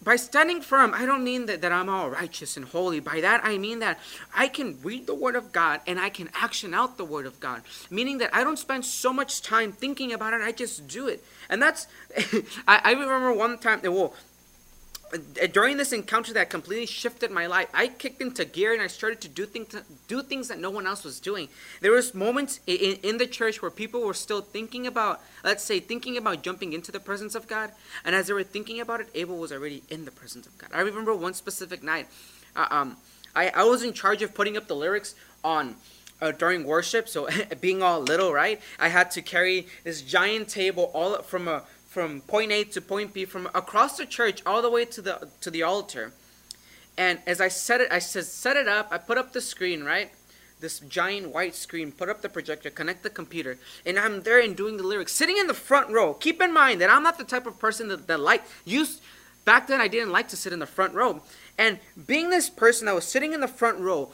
by 0.03 0.15
standing 0.15 0.61
firm, 0.61 0.93
I 0.93 1.05
don't 1.05 1.23
mean 1.23 1.45
that, 1.45 1.61
that 1.61 1.71
I'm 1.71 1.89
all 1.89 2.09
righteous 2.09 2.57
and 2.57 2.65
holy. 2.65 2.99
By 2.99 3.21
that, 3.21 3.41
I 3.43 3.57
mean 3.57 3.79
that 3.79 3.99
I 4.33 4.47
can 4.47 4.79
read 4.81 5.05
the 5.05 5.13
Word 5.13 5.35
of 5.35 5.51
God 5.51 5.81
and 5.85 5.99
I 5.99 6.09
can 6.09 6.29
action 6.33 6.73
out 6.73 6.97
the 6.97 7.05
Word 7.05 7.25
of 7.25 7.39
God. 7.39 7.61
Meaning 7.89 8.17
that 8.19 8.33
I 8.33 8.43
don't 8.43 8.57
spend 8.57 8.85
so 8.85 9.13
much 9.13 9.41
time 9.41 9.71
thinking 9.71 10.11
about 10.11 10.33
it, 10.33 10.41
I 10.41 10.51
just 10.51 10.87
do 10.87 11.07
it. 11.07 11.23
And 11.49 11.61
that's, 11.61 11.87
I, 12.67 12.81
I 12.83 12.91
remember 12.93 13.33
one 13.33 13.57
time, 13.57 13.81
well, 13.83 14.13
during 15.51 15.77
this 15.77 15.91
encounter 15.91 16.33
that 16.33 16.49
completely 16.49 16.85
shifted 16.85 17.31
my 17.31 17.47
life, 17.47 17.67
I 17.73 17.87
kicked 17.87 18.21
into 18.21 18.45
gear 18.45 18.73
and 18.73 18.81
I 18.81 18.87
started 18.87 19.21
to 19.21 19.27
do 19.27 19.45
things 19.45 19.75
do 20.07 20.21
things 20.21 20.47
that 20.47 20.59
no 20.59 20.69
one 20.69 20.87
else 20.87 21.03
was 21.03 21.19
doing. 21.19 21.49
There 21.81 21.91
was 21.91 22.13
moments 22.13 22.59
in, 22.67 22.97
in 23.03 23.17
the 23.17 23.27
church 23.27 23.61
where 23.61 23.71
people 23.71 24.01
were 24.01 24.13
still 24.13 24.41
thinking 24.41 24.87
about, 24.87 25.21
let's 25.43 25.63
say, 25.63 25.79
thinking 25.79 26.17
about 26.17 26.43
jumping 26.43 26.73
into 26.73 26.91
the 26.91 26.99
presence 26.99 27.35
of 27.35 27.47
God, 27.47 27.71
and 28.03 28.15
as 28.15 28.27
they 28.27 28.33
were 28.33 28.43
thinking 28.43 28.79
about 28.79 29.01
it, 29.01 29.07
Abel 29.13 29.37
was 29.37 29.51
already 29.51 29.83
in 29.89 30.05
the 30.05 30.11
presence 30.11 30.45
of 30.47 30.57
God. 30.57 30.69
I 30.73 30.81
remember 30.81 31.15
one 31.15 31.33
specific 31.33 31.83
night, 31.83 32.07
uh, 32.55 32.67
um, 32.69 32.97
I, 33.35 33.49
I 33.49 33.63
was 33.63 33.83
in 33.83 33.93
charge 33.93 34.21
of 34.21 34.33
putting 34.33 34.57
up 34.57 34.67
the 34.67 34.75
lyrics 34.75 35.15
on. 35.43 35.75
Uh, 36.21 36.31
during 36.31 36.63
worship, 36.63 37.09
so 37.09 37.27
being 37.59 37.83
all 37.83 37.99
little, 37.99 38.31
right? 38.31 38.61
I 38.79 38.87
had 38.87 39.11
to 39.11 39.21
carry 39.21 39.67
this 39.83 40.01
giant 40.01 40.47
table 40.47 40.89
all 40.93 41.21
from 41.21 41.49
a 41.49 41.63
from 41.95 42.19
point 42.19 42.51
A 42.51 42.65
to 42.65 42.81
point 42.81 43.13
B, 43.13 43.23
from 43.23 43.47
across 43.55 43.95
the 43.95 44.05
church 44.05 44.41
all 44.45 44.61
the 44.61 44.69
way 44.69 44.83
to 44.83 45.01
the 45.01 45.29
to 45.39 45.49
the 45.49 45.63
altar. 45.63 46.11
And 46.97 47.19
as 47.25 47.39
I 47.39 47.47
set 47.47 47.79
it, 47.79 47.89
I 47.89 47.99
said 47.99 48.25
set 48.25 48.57
it 48.57 48.67
up. 48.67 48.89
I 48.91 48.97
put 48.97 49.17
up 49.17 49.31
the 49.31 49.39
screen, 49.39 49.85
right? 49.85 50.11
This 50.59 50.79
giant 50.79 51.33
white 51.33 51.55
screen. 51.55 51.93
Put 51.93 52.09
up 52.09 52.21
the 52.21 52.27
projector. 52.27 52.69
Connect 52.69 53.01
the 53.01 53.09
computer, 53.09 53.57
and 53.85 53.97
I'm 53.97 54.23
there 54.23 54.41
and 54.41 54.57
doing 54.57 54.75
the 54.75 54.83
lyrics, 54.83 55.13
sitting 55.13 55.37
in 55.37 55.47
the 55.47 55.53
front 55.53 55.89
row. 55.89 56.13
Keep 56.13 56.41
in 56.41 56.53
mind 56.53 56.81
that 56.81 56.89
I'm 56.89 57.01
not 57.01 57.17
the 57.17 57.23
type 57.23 57.47
of 57.47 57.59
person 57.59 57.87
that, 57.87 58.07
that 58.07 58.19
like 58.19 58.43
used. 58.65 59.01
Back 59.45 59.67
then, 59.67 59.79
I 59.79 59.87
didn't 59.87 60.11
like 60.11 60.27
to 60.29 60.35
sit 60.35 60.51
in 60.51 60.59
the 60.59 60.65
front 60.65 60.95
row. 60.95 61.21
And 61.57 61.79
being 62.05 62.29
this 62.29 62.49
person 62.49 62.87
that 62.87 62.95
was 62.95 63.05
sitting 63.05 63.31
in 63.31 63.39
the 63.39 63.47
front 63.47 63.79
row, 63.79 64.11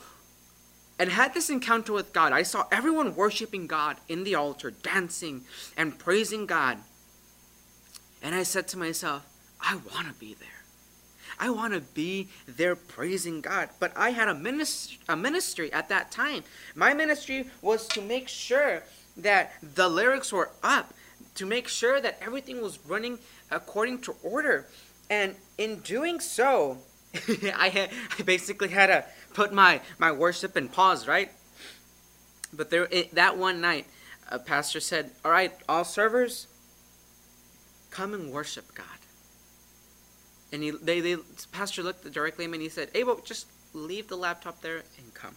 and 1.00 1.10
had 1.10 1.34
this 1.34 1.50
encounter 1.50 1.94
with 1.94 2.14
God. 2.14 2.32
I 2.32 2.44
saw 2.44 2.68
everyone 2.72 3.16
worshiping 3.16 3.66
God 3.66 3.98
in 4.08 4.24
the 4.24 4.36
altar, 4.36 4.70
dancing 4.70 5.46
and 5.76 5.98
praising 5.98 6.46
God. 6.46 6.78
And 8.22 8.36
I 8.36 8.44
said 8.44 8.68
to 8.70 8.78
myself, 8.78 9.26
I 9.60 9.76
want 9.76 10.08
to 10.08 10.14
be 10.14 10.34
there. 10.34 10.50
I 11.40 11.50
want 11.50 11.74
to 11.74 11.82
be 11.82 12.30
there 12.48 12.76
praising 12.76 13.42
God. 13.42 13.70
But 13.80 13.92
I 13.96 14.12
had 14.12 14.28
a 14.28 14.36
ministry, 14.36 15.00
a 15.10 15.16
ministry 15.16 15.74
at 15.74 15.90
that 15.90 16.12
time. 16.12 16.44
My 16.76 16.94
ministry 16.94 17.48
was 17.62 17.88
to 17.90 18.02
make 18.02 18.28
sure 18.28 18.84
that 19.18 19.54
the 19.76 19.90
lyrics 19.90 20.32
were 20.32 20.52
up, 20.62 20.94
to 21.36 21.46
make 21.46 21.68
sure 21.68 22.00
that 22.00 22.20
everything 22.22 22.62
was 22.62 22.80
running 22.88 23.18
according 23.50 24.02
to 24.02 24.16
order. 24.24 24.68
And 25.10 25.36
in 25.58 25.80
doing 25.80 26.20
so, 26.20 26.78
I, 27.56 27.70
had, 27.70 27.90
I 28.18 28.22
basically 28.22 28.70
had 28.70 28.88
to 28.88 29.06
put 29.34 29.52
my, 29.52 29.82
my 29.98 30.12
worship 30.12 30.56
in 30.56 30.70
pause, 30.70 31.08
right? 31.08 31.32
But 32.54 32.70
there, 32.70 32.88
it, 32.92 33.16
that 33.16 33.38
one 33.38 33.62
night, 33.62 33.88
a 34.30 34.40
pastor 34.40 34.80
said, 34.80 35.12
All 35.26 35.32
right, 35.32 35.54
all 35.68 35.84
servers, 35.84 36.48
Come 37.92 38.14
and 38.14 38.32
worship 38.32 38.74
God. 38.74 38.86
And 40.52 40.64
he, 40.64 40.72
they, 40.72 41.00
they, 41.00 41.18
pastor 41.52 41.84
looked 41.84 42.12
directly 42.12 42.46
at 42.46 42.52
me 42.52 42.58
and 42.58 42.64
he 42.64 42.70
said, 42.70 42.90
Abel, 42.96 43.22
just 43.24 43.48
leave 43.74 44.08
the 44.08 44.18
laptop 44.18 44.62
there 44.62 44.78
and 44.98 45.14
come. 45.14 45.36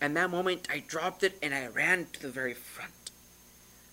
And 0.00 0.16
that 0.16 0.30
moment, 0.30 0.68
I 0.70 0.82
dropped 0.86 1.22
it 1.22 1.36
and 1.42 1.54
I 1.54 1.66
ran 1.66 2.06
to 2.12 2.22
the 2.22 2.30
very 2.30 2.54
front. 2.54 3.10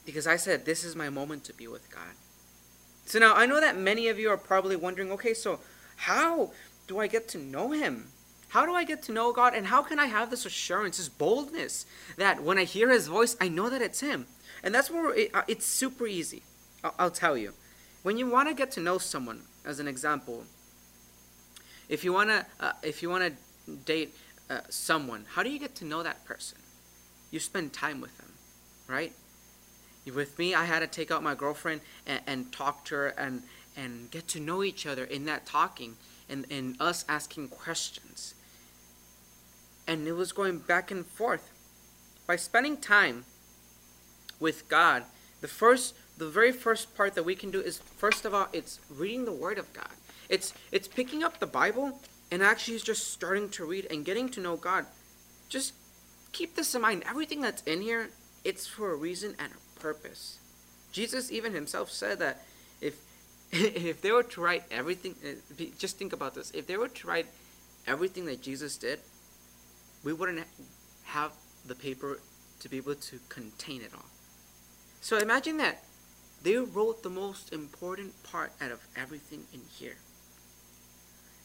Because 0.06 0.26
I 0.26 0.38
said, 0.38 0.66
this 0.66 0.86
is 0.86 0.96
my 0.96 1.10
moment 1.10 1.44
to 1.46 1.54
be 1.54 1.68
with 1.68 1.90
God. 1.92 2.16
So 3.06 3.20
now 3.20 3.36
I 3.36 3.46
know 3.46 3.60
that 3.60 3.78
many 3.78 4.08
of 4.08 4.18
you 4.18 4.30
are 4.30 4.38
probably 4.38 4.76
wondering, 4.76 5.12
okay, 5.12 5.34
so 5.34 5.60
how 5.98 6.52
do 6.88 7.00
I 7.00 7.08
get 7.08 7.28
to 7.30 7.38
know 7.38 7.72
him? 7.72 8.08
How 8.50 8.66
do 8.66 8.74
I 8.74 8.86
get 8.86 9.04
to 9.04 9.12
know 9.12 9.34
God? 9.34 9.54
And 9.54 9.68
how 9.68 9.82
can 9.82 10.00
I 10.00 10.06
have 10.06 10.30
this 10.30 10.46
assurance, 10.46 10.98
this 10.98 11.10
boldness 11.10 11.86
that 12.16 12.42
when 12.42 12.58
I 12.58 12.64
hear 12.64 12.90
his 12.90 13.08
voice, 13.08 13.36
I 13.42 13.50
know 13.50 13.70
that 13.70 13.82
it's 13.82 14.00
him? 14.00 14.28
And 14.64 14.74
that's 14.74 14.90
where 14.90 15.14
it, 15.14 15.32
uh, 15.34 15.42
it's 15.48 15.66
super 15.66 16.08
easy. 16.08 16.44
I'll, 16.98 17.12
tell 17.12 17.38
you. 17.38 17.54
When 18.04 18.18
you 18.18 18.30
want 18.30 18.48
to 18.50 18.54
get 18.54 18.72
to 18.72 18.80
know 18.80 18.98
someone, 18.98 19.42
as 19.66 19.80
an 19.80 19.88
example, 19.88 20.44
if 21.90 22.04
you 22.04 22.14
want 22.14 22.30
to, 22.30 22.46
uh, 22.60 22.74
if 22.84 23.02
you 23.02 23.10
want 23.10 23.24
to 23.24 23.72
date 23.86 24.16
uh, 24.50 24.62
someone, 24.70 25.26
how 25.34 25.44
do 25.44 25.50
you 25.50 25.60
get 25.60 25.76
to 25.76 25.86
know 25.86 26.04
that 26.04 26.24
person? 26.26 26.58
You 27.32 27.40
spend 27.40 27.74
time 27.74 28.02
with 28.02 28.18
them, 28.18 28.32
right? 28.88 29.14
With 30.14 30.40
me, 30.40 30.56
I 30.56 30.64
had 30.64 30.80
to 30.80 30.88
take 30.88 31.12
out 31.12 31.22
my 31.22 31.36
girlfriend 31.36 31.82
and, 32.06 32.22
and 32.26 32.52
talk 32.52 32.86
to 32.86 32.96
her 32.96 33.08
and 33.10 33.44
and 33.78 34.10
get 34.10 34.28
to 34.28 34.40
know 34.40 34.64
each 34.64 34.86
other 34.86 35.04
in 35.06 35.26
that 35.26 35.46
talking 35.46 35.96
and, 36.28 36.46
and 36.50 36.76
us 36.82 37.06
asking 37.08 37.48
questions. 37.50 38.34
And 39.88 40.08
it 40.08 40.14
was 40.14 40.32
going 40.32 40.58
back 40.58 40.92
and 40.92 41.06
forth. 41.06 41.52
By 42.26 42.36
spending 42.36 42.78
time 42.78 43.24
with 44.40 44.68
God, 44.68 45.04
the 45.40 45.48
first 45.48 45.94
the 46.18 46.28
very 46.28 46.52
first 46.52 46.96
part 46.96 47.16
that 47.16 47.24
we 47.24 47.36
can 47.36 47.52
do 47.52 47.62
is 47.62 47.78
first 47.78 48.26
of 48.26 48.34
all, 48.34 48.48
it's 48.52 48.80
reading 48.90 49.26
the 49.26 49.32
Word 49.32 49.58
of 49.58 49.72
God. 49.74 49.90
It's 50.30 50.54
it's 50.72 50.88
picking 50.88 51.24
up 51.24 51.40
the 51.40 51.48
Bible 51.48 52.00
and 52.32 52.44
actually 52.44 52.80
just 52.80 53.12
starting 53.12 53.50
to 53.50 53.66
read 53.66 53.88
and 53.90 54.04
getting 54.04 54.30
to 54.30 54.42
know 54.42 54.58
God. 54.58 54.86
Just 55.48 55.74
keep 56.34 56.56
this 56.56 56.76
in 56.76 56.82
mind. 56.82 57.04
Everything 57.08 57.42
that's 57.42 57.62
in 57.64 57.82
here, 57.82 58.10
it's 58.44 58.68
for 58.68 58.92
a 58.92 58.96
reason 58.96 59.36
and 59.40 59.52
a 59.54 59.80
purpose. 59.80 60.40
Jesus 60.92 61.32
even 61.32 61.54
himself 61.54 61.90
said 61.92 62.20
that 62.20 62.42
if 62.82 62.96
if 63.52 64.02
they 64.02 64.12
were 64.12 64.24
to 64.24 64.42
write 64.42 64.64
everything, 64.72 65.16
uh, 65.24 65.64
just 65.78 65.98
think 65.98 66.14
about 66.14 66.36
this. 66.36 66.52
If 66.52 66.68
they 66.68 66.78
were 66.78 66.90
to 66.90 67.08
write 67.08 67.28
everything 67.86 68.26
that 68.26 68.42
Jesus 68.42 68.78
did, 68.78 69.00
we 70.04 70.12
wouldn't 70.14 70.46
have 71.06 71.32
the 71.66 71.76
paper 71.76 72.20
to 72.60 72.70
be 72.70 72.78
able 72.78 72.96
to 72.96 73.20
contain 73.30 73.82
it 73.82 73.92
all. 73.96 74.06
So 75.00 75.18
imagine 75.18 75.58
that 75.58 75.84
they 76.44 76.58
wrote 76.58 77.04
the 77.04 77.10
most 77.10 77.52
important 77.52 78.24
part 78.24 78.52
out 78.62 78.72
of 78.72 78.86
everything 78.96 79.44
in 79.54 79.62
here. 79.78 79.98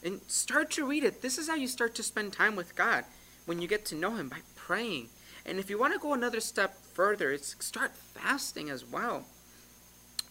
And 0.03 0.21
start 0.27 0.69
to 0.71 0.85
read 0.85 1.03
it. 1.03 1.21
This 1.21 1.37
is 1.37 1.47
how 1.47 1.55
you 1.55 1.67
start 1.67 1.95
to 1.95 2.03
spend 2.03 2.33
time 2.33 2.55
with 2.55 2.75
God 2.75 3.05
when 3.45 3.61
you 3.61 3.67
get 3.67 3.85
to 3.85 3.95
know 3.95 4.15
Him 4.15 4.29
by 4.29 4.39
praying. 4.55 5.07
And 5.45 5.59
if 5.59 5.69
you 5.69 5.79
want 5.79 5.93
to 5.93 5.99
go 5.99 6.13
another 6.13 6.39
step 6.39 6.77
further, 6.93 7.31
it's 7.31 7.55
start 7.63 7.95
fasting 7.95 8.69
as 8.69 8.85
well. 8.85 9.25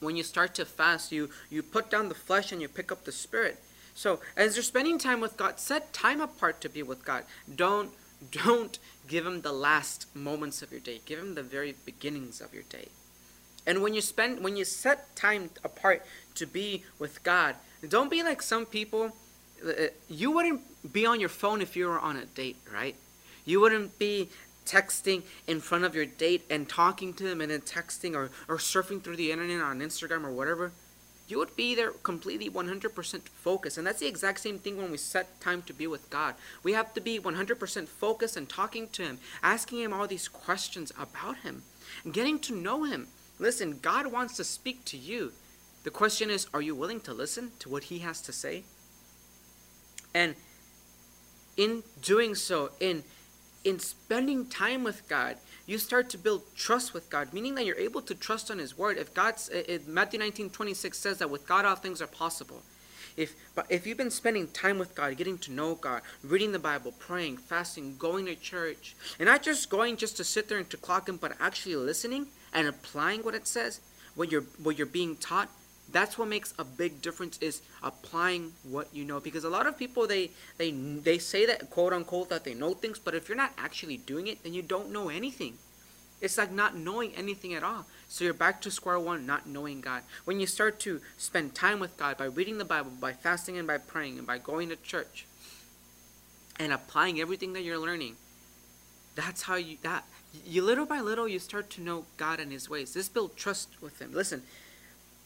When 0.01 0.17
you 0.17 0.23
start 0.23 0.55
to 0.57 0.65
fast, 0.65 1.13
you, 1.13 1.31
you 1.49 1.63
put 1.63 1.91
down 1.91 2.09
the 2.09 2.15
flesh 2.15 2.53
and 2.53 2.61
you 2.61 2.69
pick 2.69 2.91
up 2.91 3.05
the 3.05 3.13
spirit. 3.13 3.63
So 3.95 4.21
as 4.37 4.57
you're 4.57 4.63
spending 4.63 4.99
time 4.99 5.21
with 5.21 5.37
God, 5.37 5.61
set 5.61 5.93
time 5.93 6.21
apart 6.21 6.61
to 6.63 6.69
be 6.69 6.83
with 6.83 7.05
God. 7.05 7.25
Don't 7.55 7.91
don't 8.31 8.79
give 9.09 9.27
him 9.27 9.41
the 9.41 9.53
last 9.53 10.07
moments 10.15 10.63
of 10.63 10.71
your 10.71 10.81
day. 10.81 11.01
Give 11.05 11.19
him 11.19 11.35
the 11.35 11.43
very 11.43 11.75
beginnings 11.85 12.41
of 12.41 12.55
your 12.55 12.63
day. 12.63 12.89
And 13.67 13.83
when 13.83 13.95
you 13.95 14.01
spend 14.01 14.43
when 14.43 14.57
you 14.57 14.65
set 14.65 15.15
time 15.17 15.51
apart 15.65 16.05
to 16.35 16.47
be 16.47 16.85
with 16.99 17.23
God, 17.23 17.57
don't 17.89 18.11
be 18.11 18.23
like 18.23 18.43
some 18.43 18.67
people 18.67 19.13
uh, 19.67 19.89
you 20.09 20.31
wouldn't 20.31 20.61
be 20.93 21.07
on 21.07 21.21
your 21.21 21.29
phone 21.29 21.61
if 21.61 21.77
you 21.77 21.87
were 21.87 21.99
on 21.99 22.17
a 22.17 22.25
date, 22.25 22.57
right? 22.73 22.97
You 23.45 23.61
wouldn't 23.61 23.99
be 23.99 24.29
texting 24.67 25.23
in 25.47 25.61
front 25.61 25.85
of 25.85 25.95
your 25.95 26.07
date 26.07 26.45
and 26.49 26.69
talking 26.69 27.15
to 27.15 27.25
them 27.25 27.41
and 27.41 27.51
then 27.51 27.61
texting 27.61 28.15
or, 28.15 28.31
or 28.49 28.59
surfing 28.59 29.03
through 29.03 29.17
the 29.17 29.33
internet 29.33 29.61
on 29.61 29.81
Instagram 29.81 30.25
or 30.25 30.31
whatever. 30.31 30.73
You 31.29 31.39
would 31.39 31.57
be 31.57 31.75
there 31.75 31.93
completely 31.93 32.51
100% 32.51 33.23
focused. 33.29 33.79
And 33.79 33.87
that's 33.87 34.01
the 34.01 34.07
exact 34.07 34.41
same 34.41 34.59
thing 34.59 34.77
when 34.77 34.91
we 34.91 34.99
set 34.99 35.41
time 35.41 35.63
to 35.63 35.73
be 35.73 35.87
with 35.87 36.11
God. 36.11 36.35
We 36.63 36.73
have 36.73 36.93
to 36.95 37.01
be 37.01 37.19
100% 37.19 37.89
focused 37.89 38.37
and 38.37 38.49
talking 38.49 38.89
to 38.89 39.03
Him, 39.03 39.19
asking 39.43 39.79
Him 39.79 39.93
all 39.93 40.07
these 40.07 40.29
questions 40.29 40.93
about 40.99 41.39
Him, 41.39 41.63
getting 42.11 42.39
to 42.41 42.55
know 42.55 42.85
Him. 42.85 43.09
Listen, 43.43 43.81
God 43.83 44.07
wants 44.07 44.37
to 44.37 44.45
speak 44.45 44.85
to 44.85 44.97
you. 44.97 45.33
The 45.83 45.91
question 45.91 46.31
is, 46.31 46.47
are 46.55 46.63
you 46.63 46.77
willing 46.77 47.01
to 47.01 47.13
listen 47.13 47.51
to 47.59 47.69
what 47.69 47.85
He 47.85 47.99
has 47.99 48.21
to 48.23 48.33
say? 48.33 48.63
And 50.15 50.37
in 51.57 51.83
doing 52.01 52.37
so, 52.37 52.71
in 52.79 53.03
in 53.65 53.81
spending 53.81 54.47
time 54.47 54.85
with 54.85 55.09
God, 55.09 55.39
you 55.67 55.79
start 55.79 56.09
to 56.11 56.19
build 56.19 56.43
trust 56.55 56.95
with 56.95 57.11
God, 57.11 57.33
meaning 57.33 57.57
that 57.57 57.67
you're 57.67 57.77
able 57.77 58.03
to 58.03 58.15
trust 58.15 58.49
on 58.49 58.59
His 58.59 58.79
word. 58.79 58.97
If 58.97 59.13
God's 59.13 59.49
if 59.49 59.69
eh, 59.69 59.75
eh, 59.75 59.79
Matthew 59.89 60.21
19, 60.21 60.51
26 60.51 60.97
says 60.97 61.19
that 61.19 61.29
with 61.29 61.45
God 61.45 61.65
all 61.65 61.75
things 61.75 62.01
are 62.01 62.07
possible. 62.07 62.63
If 63.17 63.35
but 63.57 63.67
if 63.69 63.89
you've 63.89 63.99
been 63.99 64.13
spending 64.13 64.47
time 64.49 64.79
with 64.79 64.95
God, 64.95 65.17
getting 65.17 65.39
to 65.39 65.51
know 65.51 65.75
God, 65.75 66.03
reading 66.23 66.53
the 66.53 66.61
Bible, 66.61 66.93
praying, 66.93 67.39
fasting, 67.39 67.97
going 67.99 68.27
to 68.27 68.37
church, 68.37 68.95
and 69.19 69.27
not 69.27 69.43
just 69.43 69.69
going 69.69 69.97
just 69.97 70.17
to 70.19 70.25
sit 70.25 70.49
there 70.49 70.59
and 70.59 70.71
to 70.71 70.77
clock 70.77 71.09
in, 71.09 71.17
but 71.17 71.37
actually 71.41 71.75
listening 71.75 72.29
and 72.53 72.69
applying 72.69 73.23
what 73.23 73.35
it 73.35 73.47
says, 73.47 73.81
what 74.15 74.31
you're 74.31 74.45
what 74.63 74.77
you're 74.77 74.87
being 74.87 75.17
taught, 75.17 75.49
that's 75.91 76.17
what 76.19 76.29
makes 76.29 76.55
a 76.59 76.65
big 76.65 77.03
difference 77.03 77.39
is 77.39 77.63
applying 77.83 78.53
what 78.63 78.89
you 78.93 79.05
know. 79.05 79.21
Because 79.21 79.45
a 79.45 79.51
lot 79.51 79.67
of 79.67 79.77
people 79.79 80.07
they 80.07 80.31
they 80.59 80.71
they 80.71 81.19
say 81.19 81.47
that 81.47 81.71
quote 81.71 81.93
unquote 81.93 82.29
that 82.31 82.45
they 82.45 82.55
know 82.55 82.75
things 82.75 82.99
but 82.99 83.15
if 83.15 83.29
you're 83.29 83.37
not 83.37 83.53
actually 83.59 83.97
doing 83.99 84.27
it 84.27 84.43
then 84.43 84.55
you 84.55 84.63
don't 84.63 84.91
know 84.91 85.09
anything. 85.09 85.55
It's 86.21 86.39
like 86.39 86.53
not 86.53 86.77
knowing 86.77 87.13
anything 87.17 87.53
at 87.53 87.65
all. 87.65 87.85
So 88.09 88.23
you're 88.25 88.33
back 88.33 88.61
to 88.63 88.71
square 88.71 89.01
one 89.01 89.27
not 89.27 89.47
knowing 89.47 89.81
god. 89.81 90.03
When 90.25 90.39
you 90.39 90.47
start 90.47 90.79
to 90.81 91.01
spend 91.17 91.55
time 91.55 91.81
with 91.81 91.97
god 91.97 92.17
by 92.17 92.27
reading 92.27 92.59
the 92.59 92.65
bible 92.65 92.93
by 93.01 93.13
fasting 93.13 93.59
and 93.59 93.67
by 93.67 93.79
praying 93.79 94.19
and 94.19 94.27
by 94.27 94.39
going 94.39 94.69
to 94.69 94.77
church 94.77 95.27
and 96.61 96.73
applying 96.73 97.21
everything 97.21 97.55
that 97.55 97.63
you're 97.63 97.79
learning 97.79 98.17
that's 99.15 99.43
how 99.43 99.57
you 99.57 99.77
that 99.83 100.05
you 100.47 100.63
little 100.63 100.87
by 100.87 101.01
little 101.01 101.29
you 101.29 101.39
start 101.39 101.69
to 101.71 101.81
know 101.81 102.05
god 102.17 102.41
and 102.41 102.53
his 102.53 102.69
ways 102.69 102.95
this 102.95 103.09
build 103.09 103.37
trust 103.37 103.69
with 103.81 104.01
him 104.01 104.13
listen 104.13 104.43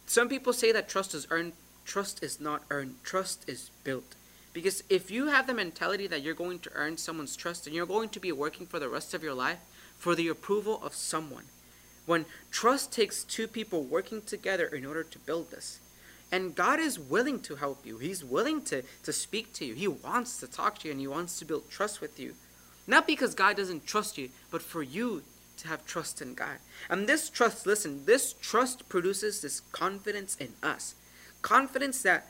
some 0.07 0.29
people 0.29 0.53
say 0.53 0.71
that 0.71 0.89
trust 0.89 1.15
is 1.15 1.27
earned. 1.31 1.53
Trust 1.85 2.23
is 2.23 2.41
not 2.41 2.63
earned. 2.71 2.95
Trust 3.03 3.49
is 3.49 3.71
built. 3.83 4.15
Because 4.53 4.83
if 4.89 5.11
you 5.11 5.27
have 5.27 5.47
the 5.47 5.55
mentality 5.55 6.07
that 6.07 6.23
you're 6.23 6.35
going 6.35 6.61
to 6.61 6.71
earn 6.75 6.97
someone's 6.97 7.37
trust 7.37 7.67
and 7.67 7.75
you're 7.75 7.87
going 7.87 8.09
to 8.11 8.21
be 8.21 8.33
working 8.33 8.67
for 8.67 8.79
the 8.79 8.89
rest 8.89 9.13
of 9.13 9.23
your 9.23 9.35
life 9.35 9.59
for 9.99 10.15
the 10.15 10.29
approval 10.29 10.81
of 10.83 10.95
someone, 10.95 11.45
when 12.07 12.25
trust 12.51 12.93
takes 12.93 13.25
two 13.25 13.49
people 13.49 13.83
working 13.83 14.23
together 14.23 14.67
in 14.67 14.87
order 14.87 15.03
to 15.03 15.19
build 15.19 15.51
this, 15.51 15.81
and 16.31 16.55
God 16.55 16.79
is 16.81 16.99
willing 16.99 17.41
to 17.41 17.57
help 17.57 17.85
you, 17.85 17.99
He's 17.99 18.25
willing 18.25 18.63
to, 18.63 18.83
to 19.03 19.13
speak 19.13 19.53
to 19.55 19.65
you, 19.65 19.75
He 19.75 19.89
wants 19.89 20.39
to 20.39 20.47
talk 20.47 20.79
to 20.79 20.89
you, 20.89 20.93
and 20.93 21.01
He 21.01 21.07
wants 21.07 21.39
to 21.39 21.45
build 21.45 21.69
trust 21.69 22.01
with 22.01 22.19
you. 22.19 22.35
Not 22.87 23.07
because 23.07 23.35
God 23.35 23.57
doesn't 23.57 23.87
trust 23.87 24.17
you, 24.19 24.31
but 24.51 24.63
for 24.63 24.83
you 24.83 25.23
to 25.59 25.69
have 25.69 25.87
trust 25.87 26.21
in 26.21 26.35
God. 26.35 26.59
And 26.89 27.09
this 27.09 27.29
trust, 27.29 27.67
listen, 27.67 28.05
this 28.05 28.35
trust 28.35 28.89
produces 28.89 29.41
this 29.41 29.61
confidence 29.61 30.37
in 30.37 30.53
us. 30.63 30.95
Confidence 31.43 32.03
that 32.03 32.27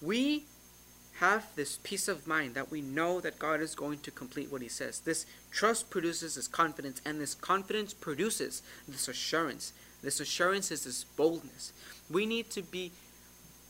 we 0.00 0.44
have 1.20 1.46
this 1.54 1.78
peace 1.82 2.08
of 2.08 2.26
mind 2.26 2.54
that 2.54 2.70
we 2.70 2.80
know 2.80 3.20
that 3.20 3.38
God 3.38 3.60
is 3.60 3.74
going 3.74 4.00
to 4.00 4.10
complete 4.10 4.50
what 4.50 4.62
He 4.62 4.68
says. 4.68 5.00
This 5.00 5.24
trust 5.50 5.90
produces 5.90 6.34
this 6.34 6.48
confidence, 6.48 7.00
and 7.04 7.20
this 7.20 7.34
confidence 7.34 7.94
produces 7.94 8.62
this 8.88 9.08
assurance. 9.08 9.72
This 10.02 10.18
assurance 10.18 10.72
is 10.72 10.84
this 10.84 11.04
boldness. 11.04 11.72
We 12.10 12.26
need 12.26 12.50
to 12.50 12.62
be 12.62 12.92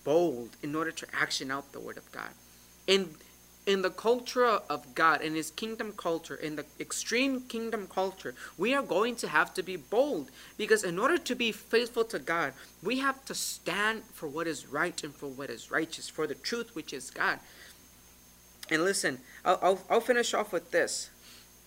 bold 0.05 0.57
in 0.63 0.75
order 0.75 0.93
to 0.93 1.07
action 1.13 1.51
out 1.51 1.73
the 1.73 1.81
Word 1.81 1.99
of 1.99 2.11
God. 2.11 2.31
In 2.87 3.11
in 3.65 3.83
the 3.83 3.91
culture 3.91 4.45
of 4.45 4.95
God, 4.95 5.23
in 5.23 5.35
His 5.35 5.51
kingdom 5.51 5.93
culture, 5.97 6.35
in 6.35 6.57
the 6.57 6.65
extreme 6.81 7.43
kingdom 7.43 7.87
culture, 7.87 8.35
we 8.59 8.75
are 8.75 8.83
going 8.83 9.15
to 9.17 9.29
have 9.29 9.55
to 9.55 9.63
be 9.63 9.77
bold 9.77 10.31
because 10.57 10.83
in 10.83 10.99
order 10.99 11.17
to 11.17 11.35
be 11.35 11.53
faithful 11.53 12.05
to 12.05 12.19
God, 12.19 12.55
we 12.83 12.99
have 12.99 13.25
to 13.27 13.35
stand 13.35 14.03
for 14.13 14.29
what 14.29 14.47
is 14.47 14.67
right 14.67 15.03
and 15.05 15.15
for 15.15 15.29
what 15.29 15.49
is 15.49 15.71
righteous, 15.71 16.09
for 16.09 16.27
the 16.27 16.35
truth 16.35 16.75
which 16.75 16.93
is 16.93 17.11
God. 17.11 17.39
And 18.69 18.83
listen, 18.85 19.19
I'll, 19.45 19.59
I'll, 19.63 19.81
I'll 19.89 20.01
finish 20.01 20.35
off 20.35 20.53
with 20.53 20.71
this 20.71 21.11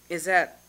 is 0.10 0.26
that 0.26 0.60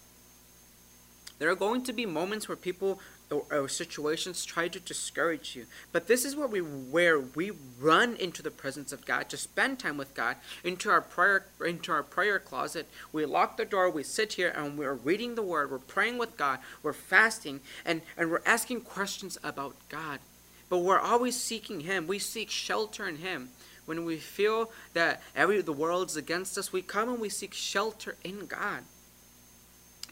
there 1.38 1.50
are 1.50 1.56
going 1.56 1.82
to 1.84 1.92
be 1.92 2.06
moments 2.06 2.48
where 2.48 2.56
people 2.56 3.00
or, 3.30 3.44
or, 3.50 3.68
situations 3.68 4.44
try 4.44 4.68
to 4.68 4.78
discourage 4.78 5.56
you. 5.56 5.66
But 5.92 6.06
this 6.06 6.24
is 6.24 6.36
where 6.36 6.46
we 6.46 6.60
where 6.60 7.18
we 7.18 7.52
run 7.80 8.16
into 8.16 8.42
the 8.42 8.50
presence 8.50 8.92
of 8.92 9.04
God 9.04 9.28
to 9.30 9.36
spend 9.36 9.78
time 9.78 9.96
with 9.96 10.14
God, 10.14 10.36
into 10.62 10.90
our 10.90 11.00
prayer 11.00 11.46
into 11.64 11.92
our 11.92 12.02
prayer 12.02 12.38
closet. 12.38 12.88
We 13.12 13.24
lock 13.24 13.56
the 13.56 13.64
door, 13.64 13.90
we 13.90 14.02
sit 14.02 14.34
here 14.34 14.52
and 14.54 14.78
we're 14.78 14.94
reading 14.94 15.34
the 15.34 15.42
word, 15.42 15.70
we're 15.70 15.78
praying 15.78 16.18
with 16.18 16.36
God, 16.36 16.60
we're 16.82 16.92
fasting, 16.92 17.60
and, 17.84 18.02
and 18.16 18.30
we're 18.30 18.42
asking 18.46 18.82
questions 18.82 19.38
about 19.42 19.74
God. 19.88 20.20
But 20.68 20.78
we're 20.78 21.00
always 21.00 21.40
seeking 21.40 21.80
Him. 21.80 22.06
We 22.06 22.18
seek 22.18 22.50
shelter 22.50 23.08
in 23.08 23.16
Him. 23.16 23.50
When 23.86 24.04
we 24.04 24.16
feel 24.16 24.70
that 24.94 25.22
every 25.34 25.60
the 25.60 25.72
world's 25.72 26.16
against 26.16 26.58
us, 26.58 26.72
we 26.72 26.82
come 26.82 27.08
and 27.08 27.20
we 27.20 27.28
seek 27.28 27.54
shelter 27.54 28.16
in 28.24 28.46
God. 28.46 28.82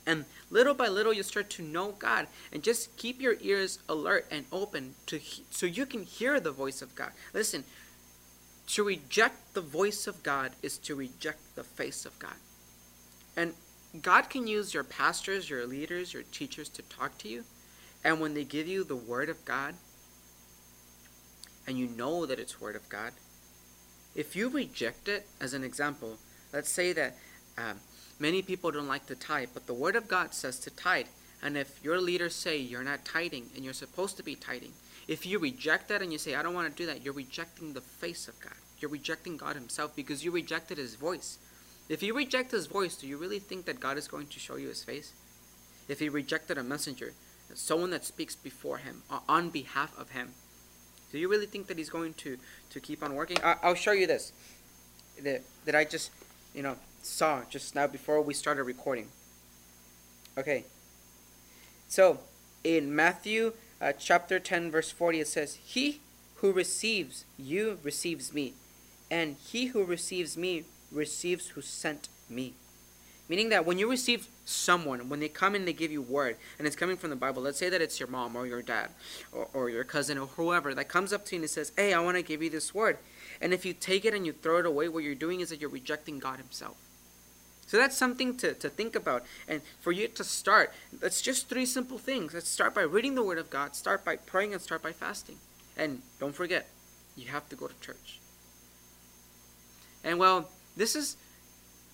And 0.07 0.25
little 0.51 0.75
by 0.75 0.89
little, 0.89 1.13
you 1.13 1.23
start 1.23 1.49
to 1.51 1.63
know 1.63 1.93
God. 1.93 2.27
And 2.53 2.63
just 2.63 2.97
keep 2.97 3.21
your 3.21 3.37
ears 3.41 3.79
alert 3.89 4.27
and 4.31 4.45
open 4.53 4.95
to 5.07 5.21
so 5.51 5.67
you 5.67 5.87
can 5.87 6.03
hear 6.03 6.41
the 6.41 6.53
voice 6.53 6.83
of 6.83 6.95
God. 6.95 7.13
Listen, 7.33 7.65
to 8.69 8.85
reject 8.85 9.55
the 9.55 9.61
voice 9.61 10.07
of 10.07 10.23
God 10.23 10.53
is 10.63 10.79
to 10.79 10.95
reject 10.95 11.55
the 11.55 11.65
face 11.65 12.07
of 12.07 12.19
God. 12.19 12.37
And 13.37 13.55
God 14.03 14.29
can 14.29 14.47
use 14.47 14.75
your 14.75 14.85
pastors, 14.85 15.49
your 15.49 15.67
leaders, 15.67 16.13
your 16.13 16.23
teachers 16.25 16.69
to 16.71 16.83
talk 16.83 17.17
to 17.19 17.29
you. 17.29 17.45
And 18.05 18.21
when 18.21 18.35
they 18.35 18.45
give 18.45 18.67
you 18.67 18.85
the 18.85 18.97
word 18.97 19.29
of 19.29 19.45
God, 19.45 19.75
and 21.67 21.79
you 21.79 21.87
know 21.87 22.27
that 22.27 22.39
it's 22.39 22.61
word 22.61 22.77
of 22.77 22.89
God, 22.89 23.13
if 24.15 24.37
you 24.37 24.49
reject 24.49 25.09
it, 25.09 25.27
as 25.41 25.55
an 25.55 25.65
example, 25.65 26.19
let's 26.53 26.69
say 26.69 26.93
that 26.93 27.17
um, 27.57 27.81
Many 28.19 28.43
people 28.43 28.71
don't 28.71 28.89
like 28.89 29.07
to 29.07 29.15
tithe, 29.15 29.51
but 29.55 29.67
the 29.67 29.75
Word 29.75 29.97
of 29.97 30.09
God 30.09 30.35
says 30.35 30.59
to 30.61 30.71
tithe. 30.71 31.07
And 31.43 31.57
if 31.57 31.83
your 31.83 32.01
leaders 32.01 32.35
say 32.35 32.57
you're 32.57 32.85
not 32.85 33.05
tithing 33.05 33.51
and 33.55 33.65
you're 33.65 33.75
supposed 33.75 34.17
to 34.17 34.23
be 34.23 34.35
tithing, 34.35 34.73
if 35.07 35.27
you 35.27 35.39
reject 35.39 35.89
that 35.89 36.01
and 36.01 36.13
you 36.13 36.19
say, 36.19 36.35
I 36.35 36.43
don't 36.43 36.55
want 36.55 36.75
to 36.75 36.83
do 36.83 36.87
that, 36.87 37.03
you're 37.03 37.13
rejecting 37.13 37.73
the 37.73 37.81
face 37.81 38.29
of 38.29 38.41
God. 38.41 38.55
You're 38.79 38.91
rejecting 38.91 39.37
God 39.37 39.57
Himself 39.57 39.95
because 39.95 40.25
you 40.25 40.31
rejected 40.31 40.79
His 40.79 40.95
voice. 40.95 41.39
If 41.89 42.03
you 42.03 42.15
reject 42.15 42.53
His 42.53 42.67
voice, 42.67 42.97
do 42.97 43.07
you 43.07 43.19
really 43.19 43.39
think 43.39 43.67
that 43.67 43.81
God 43.81 43.99
is 43.99 44.09
going 44.09 44.29
to 44.29 44.39
show 44.39 44.57
you 44.57 44.69
His 44.69 44.85
face? 44.85 45.13
If 45.89 45.99
He 45.99 46.09
rejected 46.09 46.57
a 46.57 46.63
messenger, 46.63 47.13
someone 47.55 47.91
that 47.91 48.05
speaks 48.05 48.35
before 48.35 48.79
him, 48.79 49.03
or 49.11 49.21
on 49.29 49.51
behalf 49.51 49.97
of 49.99 50.11
him. 50.11 50.31
Do 51.13 51.19
you 51.19 51.29
really 51.29 51.47
think 51.47 51.67
that 51.69 51.79
he's 51.79 51.91
going 51.91 52.15
to, 52.15 52.39
to 52.71 52.81
keep 52.81 53.03
on 53.03 53.15
working? 53.15 53.39
I, 53.45 53.57
I'll 53.63 53.75
show 53.75 53.93
you 53.93 54.07
this 54.07 54.33
that, 55.23 55.43
that 55.65 55.75
I 55.75 55.85
just, 55.85 56.11
you 56.55 56.63
know, 56.63 56.77
saw 57.07 57.43
just 57.49 57.75
now 57.75 57.87
before 57.87 58.21
we 58.21 58.35
started 58.35 58.65
recording. 58.65 59.09
Okay. 60.37 60.65
So, 61.89 62.19
in 62.63 62.95
Matthew 62.95 63.53
uh, 63.81 63.93
chapter 63.93 64.39
10, 64.39 64.71
verse 64.71 64.91
40, 64.91 65.21
it 65.21 65.29
says, 65.29 65.59
He 65.65 66.01
who 66.37 66.53
receives 66.53 67.25
you 67.39 67.79
receives 67.83 68.33
me, 68.33 68.55
and 69.11 69.37
he 69.37 69.67
who 69.67 69.85
receives 69.85 70.37
me 70.37 70.65
receives 70.91 71.49
who 71.49 71.61
sent 71.61 72.09
me. 72.29 72.55
Meaning 73.29 73.49
that 73.49 73.65
when 73.65 73.79
you 73.79 73.89
receive 73.89 74.29
someone, 74.45 75.09
when 75.09 75.21
they 75.21 75.29
come 75.29 75.55
and 75.55 75.67
they 75.67 75.73
give 75.73 75.91
you 75.91 76.03
word, 76.03 76.37
and 76.59 76.67
it's 76.67 76.77
coming 76.77 76.97
from 76.97 77.11
the 77.11 77.17
Bible, 77.17 77.43
let's 77.43 77.59
say 77.59 77.71
that 77.71 77.81
it's 77.81 77.99
your 77.99 78.09
mom 78.09 78.37
or 78.37 78.47
your 78.47 78.61
dad 78.61 78.91
or, 79.33 79.49
or 79.55 79.71
your 79.71 79.85
cousin 79.85 80.19
or 80.19 80.27
whoever 80.27 80.75
that 80.75 80.89
comes 80.89 81.13
up 81.13 81.25
to 81.27 81.37
you 81.37 81.43
and 81.43 81.51
says, 81.51 81.73
Hey, 81.77 81.95
I 81.95 82.01
want 82.01 82.17
to 82.17 82.23
give 82.23 82.43
you 82.43 82.51
this 82.51 82.75
word. 82.75 82.99
And 83.41 83.55
if 83.55 83.65
you 83.65 83.73
take 83.73 84.05
it 84.05 84.13
and 84.13 84.27
you 84.27 84.33
throw 84.33 84.59
it 84.59 84.67
away, 84.67 84.89
what 84.89 85.05
you're 85.05 85.15
doing 85.15 85.41
is 85.41 85.49
that 85.49 85.61
you're 85.61 85.71
rejecting 85.71 86.19
God 86.19 86.39
Himself. 86.39 86.77
So 87.67 87.77
that's 87.77 87.97
something 87.97 88.37
to, 88.39 88.55
to 88.55 88.69
think 88.69 88.95
about. 88.95 89.25
And 89.49 89.63
for 89.81 89.93
you 89.93 90.09
to 90.09 90.25
start, 90.25 90.73
that's 90.93 91.23
just 91.23 91.49
three 91.49 91.67
simple 91.67 91.99
things. 91.99 92.35
Let's 92.35 92.49
start 92.49 92.75
by 92.75 92.83
reading 92.83 93.15
the 93.15 93.23
Word 93.23 93.39
of 93.39 93.51
God, 93.51 93.75
start 93.75 94.05
by 94.05 94.17
praying, 94.17 94.53
and 94.53 94.63
start 94.63 94.83
by 94.83 94.93
fasting. 94.93 95.39
And 95.77 96.03
don't 96.21 96.35
forget, 96.35 96.69
you 97.17 97.29
have 97.29 97.49
to 97.49 97.57
go 97.57 97.67
to 97.67 97.81
church. 97.81 98.21
And 100.03 100.19
well, 100.19 100.51
this 100.77 100.95
is 100.95 101.17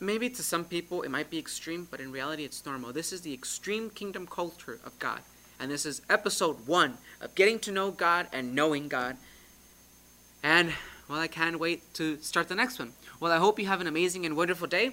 maybe 0.00 0.28
to 0.30 0.42
some 0.42 0.64
people 0.64 1.02
it 1.02 1.11
might 1.11 1.30
be 1.30 1.38
extreme, 1.38 1.87
but 1.90 2.00
in 2.00 2.11
reality 2.11 2.44
it's 2.44 2.66
normal. 2.66 2.92
This 2.92 3.12
is 3.12 3.20
the 3.20 3.33
extreme 3.33 3.90
kingdom 3.90 4.26
culture 4.26 4.80
of 4.85 4.98
God. 4.98 5.20
And 5.61 5.70
this 5.70 5.85
is 5.85 6.02
episode 6.09 6.66
one 6.66 6.98
of 7.20 7.35
getting 7.35 7.59
to 7.61 7.72
know 7.72 7.90
God 7.90 8.26
and 8.33 8.54
knowing 8.54 8.88
God. 8.88 9.16
And 10.42 10.72
well, 11.09 11.20
I 11.20 11.28
can't 11.28 11.59
wait 11.61 11.92
to 11.94 12.16
start 12.22 12.48
the 12.48 12.54
next 12.54 12.78
one. 12.78 12.92
Well, 13.20 13.30
I 13.30 13.37
hope 13.37 13.59
you 13.59 13.66
have 13.66 13.80
an 13.80 13.87
amazing 13.87 14.24
and 14.24 14.37
wonderful 14.37 14.66
day. 14.66 14.92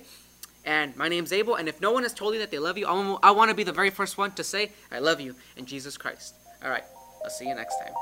And 0.68 0.96
my 0.98 1.08
name's 1.08 1.32
Abel. 1.32 1.56
And 1.56 1.70
if 1.70 1.80
no 1.80 1.94
one 1.94 2.04
has 2.04 2.14
told 2.14 2.34
you 2.34 2.40
that 2.42 2.52
they 2.52 2.60
love 2.60 2.78
you, 2.78 2.86
I 2.86 3.32
want 3.32 3.50
to 3.50 3.56
be 3.56 3.64
the 3.64 3.72
very 3.72 3.90
first 3.90 4.18
one 4.18 4.32
to 4.34 4.44
say, 4.44 4.74
I 4.92 5.00
love 5.00 5.22
you 5.22 5.34
in 5.56 5.66
Jesus 5.66 5.98
Christ. 5.98 6.36
All 6.62 6.70
right. 6.70 6.84
I'll 7.24 7.30
see 7.30 7.48
you 7.48 7.56
next 7.56 7.80
time. 7.80 7.94